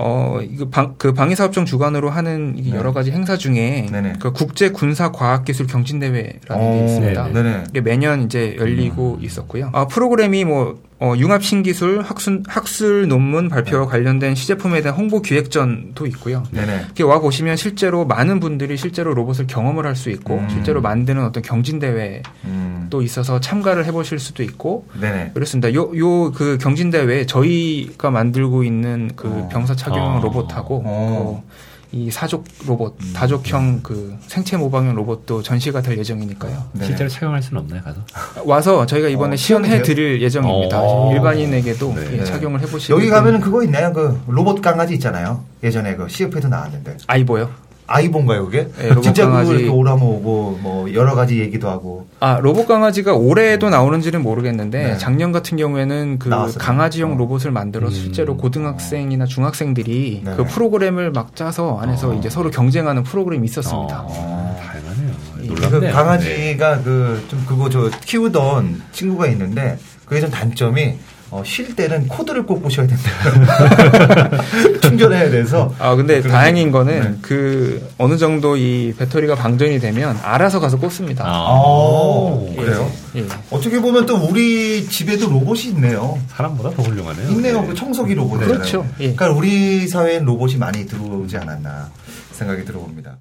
어 0.03 0.41
이거 0.43 0.69
방, 0.71 0.95
그 0.97 1.13
방위사업청 1.13 1.67
주관으로 1.67 2.09
하는 2.09 2.57
네. 2.57 2.71
여러 2.71 2.93
가지 2.93 3.11
행사 3.11 3.37
중에 3.37 3.87
네네. 3.93 4.15
그 4.19 4.33
국제 4.33 4.71
군사 4.71 5.13
과학 5.13 5.45
기술 5.45 5.67
경진 5.67 6.01
대회라는 6.01 6.41
게 6.47 6.49
어, 6.49 6.85
있습니다. 6.87 7.29
네네. 7.33 7.65
이게 7.69 7.81
매년 7.83 8.23
이제 8.23 8.57
열리고 8.59 9.19
있었고요. 9.21 9.71
아, 9.75 9.87
프로그램이 9.87 10.45
뭐 10.45 10.81
어, 11.03 11.15
융합 11.17 11.43
신기술 11.43 12.03
학술, 12.03 12.43
학술 12.47 13.09
논문 13.09 13.49
발표와 13.49 13.87
관련된 13.87 14.35
시제품에 14.35 14.83
대한 14.83 14.99
홍보 14.99 15.23
기획전도 15.23 16.07
있고요. 16.09 16.43
네네. 16.51 16.83
이렇게 16.85 17.03
와 17.05 17.19
보시면 17.21 17.57
실제로 17.57 18.05
많은 18.05 18.39
분들이 18.39 18.77
실제로 18.77 19.15
로봇을 19.15 19.47
경험을 19.47 19.87
할 19.87 19.97
수 19.97 20.11
있고 20.11 20.35
음. 20.37 20.49
실제로 20.51 20.81
만드는 20.83 21.25
어떤 21.25 21.43
경진 21.43 21.79
대회도 21.79 22.23
음. 22.45 22.89
있어서 23.03 23.41
참가를 23.41 23.87
해보실 23.87 24.19
수도 24.19 24.43
있고 24.43 24.87
네네. 25.01 25.31
그렇습니다. 25.35 25.73
요 25.75 25.91
요 25.97 26.33
그 26.33 26.59
경진 26.61 26.91
대회 26.91 27.25
저희가 27.27 28.11
만들고 28.11 28.63
있는 28.65 29.11
그 29.17 29.29
어. 29.29 29.49
병사 29.51 29.75
착용형 29.75 30.19
어. 30.19 30.21
로봇하고 30.23 30.83
어. 30.85 31.43
그 31.47 31.51
이 31.93 32.11
사족 32.11 32.45
로봇, 32.67 32.95
음. 33.03 33.13
다족형 33.15 33.81
그 33.83 34.17
생체 34.29 34.57
모방형 34.57 34.95
로봇도 34.95 35.43
전시가 35.43 35.83
될 35.83 35.99
예정이니까요. 35.99 36.71
네네. 36.73 36.87
실제로 36.87 37.09
착용할 37.11 37.43
수는 37.43 37.63
없나요, 37.63 37.83
가서? 37.83 38.01
와서 38.45 38.87
저희가 38.87 39.09
이번에 39.09 39.35
어, 39.35 39.37
시연해? 39.37 39.83
드릴 39.83 40.23
예정입니다. 40.23 40.81
어. 40.81 41.13
일반인에게도 41.13 41.95
네. 41.95 42.19
예, 42.21 42.25
착용을 42.25 42.61
해보시고 42.61 42.97
여기 42.97 43.09
가면은 43.11 43.41
그거 43.41 43.65
있나요? 43.65 43.93
그 43.93 44.21
로봇 44.29 44.63
강아지 44.63 44.95
있잖아요. 44.95 45.45
예전에 45.65 45.97
그 45.97 46.09
CF에도 46.09 46.49
나왔는데. 46.49 46.97
아이보요. 47.09 47.51
아이본가요, 47.93 48.45
그게? 48.45 48.69
네, 48.79 48.89
로봇 48.91 49.03
진짜 49.03 49.27
강아지. 49.27 49.51
이렇게 49.51 49.69
오라모 49.69 50.07
오고 50.07 50.59
뭐 50.63 50.95
여러 50.95 51.17
가지 51.17 51.41
얘기도 51.41 51.69
하고. 51.69 52.07
아 52.21 52.39
로봇 52.41 52.69
강아지가 52.69 53.15
올해도 53.15 53.69
나오는지는 53.69 54.23
모르겠는데 54.23 54.83
네. 54.93 54.97
작년 54.99 55.33
같은 55.33 55.57
경우에는 55.57 56.21
그 56.21 56.29
나왔어요. 56.29 56.59
강아지용 56.59 57.15
어. 57.15 57.17
로봇을 57.17 57.51
만들어 57.51 57.89
음. 57.89 57.93
실제로 57.93 58.37
고등학생이나 58.37 59.25
중학생들이 59.27 60.23
네. 60.25 60.35
그 60.37 60.45
프로그램을 60.45 61.11
막 61.11 61.35
짜서 61.35 61.79
안에서 61.81 62.11
어. 62.11 62.15
이제 62.15 62.31
서로 62.31 62.51
경쟁하는 62.51 63.03
프로그램이 63.03 63.45
있었습니다. 63.47 64.03
어, 64.07 64.57
다양하네요. 64.61 65.11
이- 65.43 65.49
그 65.49 65.53
놀랍네요. 65.55 65.81
네. 65.81 65.91
강아지가 65.91 66.83
그 66.83 67.21
좀 67.29 67.45
그거 67.47 67.69
저 67.69 67.91
키우던 68.05 68.83
친구가 68.93 69.27
있는데 69.29 69.79
그게 70.07 70.21
좀 70.21 70.31
단점이 70.31 70.95
어, 71.31 71.43
쉴 71.47 71.77
때는 71.77 72.09
코드를 72.09 72.45
꼭 72.45 72.61
보셔야 72.63 72.87
된다. 72.89 73.05
충전해야 74.83 75.31
돼서. 75.31 75.73
아 75.79 75.95
근데 75.95 76.21
다행인 76.23 76.73
거- 76.73 76.79
거는 76.81 77.01
네. 77.01 77.19
그 77.23 77.89
어느 77.99 78.17
정도 78.17 78.57
이 78.57 78.93
배터리가 78.99 79.35
방전이 79.35 79.79
되면 79.81 80.19
알아서 80.23 80.59
가서 80.61 80.79
꽂습니다. 80.79 81.25
아, 81.27 82.47
예. 82.53 82.57
그래요? 82.57 82.91
예. 83.17 83.25
어떻게 83.51 83.81
보면 83.81 84.07
또 84.07 84.17
우리 84.17 84.87
집에도 84.89 85.29
로봇이 85.29 85.67
있네요. 85.75 86.19
사람보다 86.29 86.71
더 86.71 86.83
훌륭하네요. 86.83 87.29
있네요. 87.31 87.61
네. 87.61 87.67
그 87.69 87.75
청소기 87.75 88.15
로봇. 88.15 88.41
그렇죠. 88.41 88.85
예. 88.99 89.15
그러니까 89.15 89.31
우리 89.31 89.87
사회엔 89.87 90.25
로봇이 90.25 90.57
많이 90.57 90.87
들어오지 90.87 91.37
않았나 91.37 91.91
생각이 92.33 92.65
들어봅니다. 92.65 93.19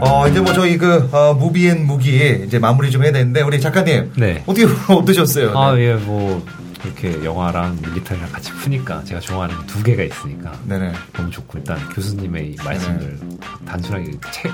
어, 0.00 0.28
이제 0.28 0.40
뭐 0.40 0.52
저희 0.52 0.76
그, 0.78 1.08
어, 1.12 1.34
무비앤 1.34 1.86
무기 1.86 2.42
이제 2.46 2.58
마무리 2.58 2.90
좀 2.90 3.02
해야 3.04 3.12
되는데, 3.12 3.42
우리 3.42 3.60
작가님. 3.60 4.12
네. 4.16 4.42
어떻게 4.46 4.66
어떠셨어요? 4.92 5.56
아, 5.58 5.74
네. 5.74 5.82
예, 5.82 5.94
뭐, 5.94 6.44
이렇게 6.84 7.22
영화랑 7.24 7.78
밀리터리랑 7.82 8.32
같이 8.32 8.50
푸니까 8.52 9.04
제가 9.04 9.20
좋아하는 9.20 9.54
두 9.66 9.82
개가 9.82 10.02
있으니까 10.02 10.50
네네. 10.66 10.92
너무 11.12 11.30
좋고, 11.30 11.58
일단 11.58 11.78
교수님의 11.90 12.52
이 12.52 12.56
말씀을 12.64 13.18
단순하게 13.66 14.12
책, 14.32 14.50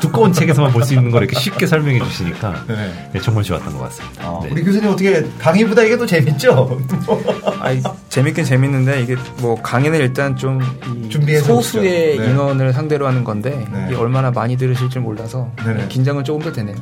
두꺼운 0.00 0.32
책에서만 0.32 0.72
볼 0.72 0.82
수 0.82 0.94
있는 0.94 1.10
걸 1.10 1.22
이렇게 1.24 1.38
쉽게 1.38 1.66
설명해 1.66 1.98
주시니까 2.02 2.64
네네. 2.66 3.10
네, 3.12 3.20
정말 3.20 3.44
좋았던 3.44 3.72
것 3.74 3.80
같습니다. 3.84 4.30
어, 4.30 4.40
네. 4.44 4.50
우리 4.52 4.62
교수님 4.64 4.88
어떻게 4.90 5.24
강의보다 5.38 5.82
이게 5.82 5.98
더 5.98 6.06
재밌죠? 6.06 6.80
아이, 7.60 7.82
재밌긴 8.08 8.44
재밌는데 8.44 9.02
이게 9.02 9.16
뭐 9.38 9.60
강의는 9.60 9.98
일단 9.98 10.34
좀이 10.36 11.08
준비해서 11.10 11.46
소수의. 11.46 12.16
네. 12.18 12.26
인원을 12.30 12.72
상대로 12.72 13.06
하는 13.06 13.24
건데 13.24 13.66
네. 13.72 13.86
이게 13.88 13.96
얼마나 13.96 14.30
많이 14.30 14.56
들으실 14.56 14.88
줄 14.90 15.02
몰라서 15.02 15.50
네네. 15.64 15.88
긴장은 15.88 16.24
조금 16.24 16.42
더 16.42 16.52
되네요. 16.52 16.76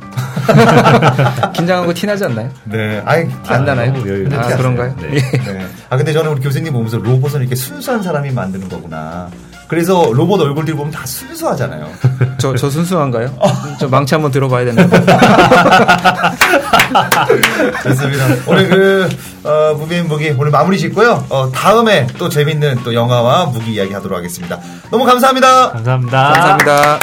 긴장한 1.53 1.85
거 1.85 1.93
티나지 1.93 2.23
않나요? 2.25 2.49
네. 2.65 3.01
아이, 3.05 3.27
안 3.47 3.65
나나요? 3.65 3.93
아 3.93 3.97
있었어요. 3.97 4.57
그런가요? 4.57 4.95
네. 5.01 5.15
예. 5.15 5.19
네. 5.19 5.65
아 5.89 5.97
근데 5.97 6.13
저는 6.13 6.31
우리 6.31 6.41
교수님 6.41 6.71
보면서 6.73 6.97
로봇은 6.97 7.41
이렇게 7.41 7.55
순수한 7.55 8.01
사람이 8.01 8.31
만드는 8.31 8.69
거구나. 8.69 9.29
그래서 9.67 10.11
로봇 10.13 10.39
얼굴들 10.41 10.75
보면 10.75 10.91
다 10.91 11.05
순수하잖아요. 11.05 11.89
저, 12.39 12.55
저 12.55 12.69
순수한가요? 12.69 13.37
저 13.79 13.87
망치 13.87 14.15
한번 14.15 14.31
들어봐야 14.31 14.65
되나? 14.65 14.87
좋습니다. 17.83 18.25
오늘 18.47 18.69
그 18.69 19.09
어, 19.43 19.73
무비앤 19.77 20.07
무기 20.07 20.29
오늘 20.37 20.51
마무리 20.51 20.77
짓고요. 20.77 21.25
어, 21.29 21.51
다음에 21.51 22.07
또 22.17 22.29
재밌는 22.29 22.79
또 22.83 22.93
영화와 22.93 23.47
무기 23.47 23.73
이야기 23.73 23.93
하도록 23.93 24.17
하겠습니다. 24.17 24.59
너무 24.89 25.03
감사합니다. 25.05 25.71
감사합니다. 25.71 26.33
감사합니다. 26.33 26.99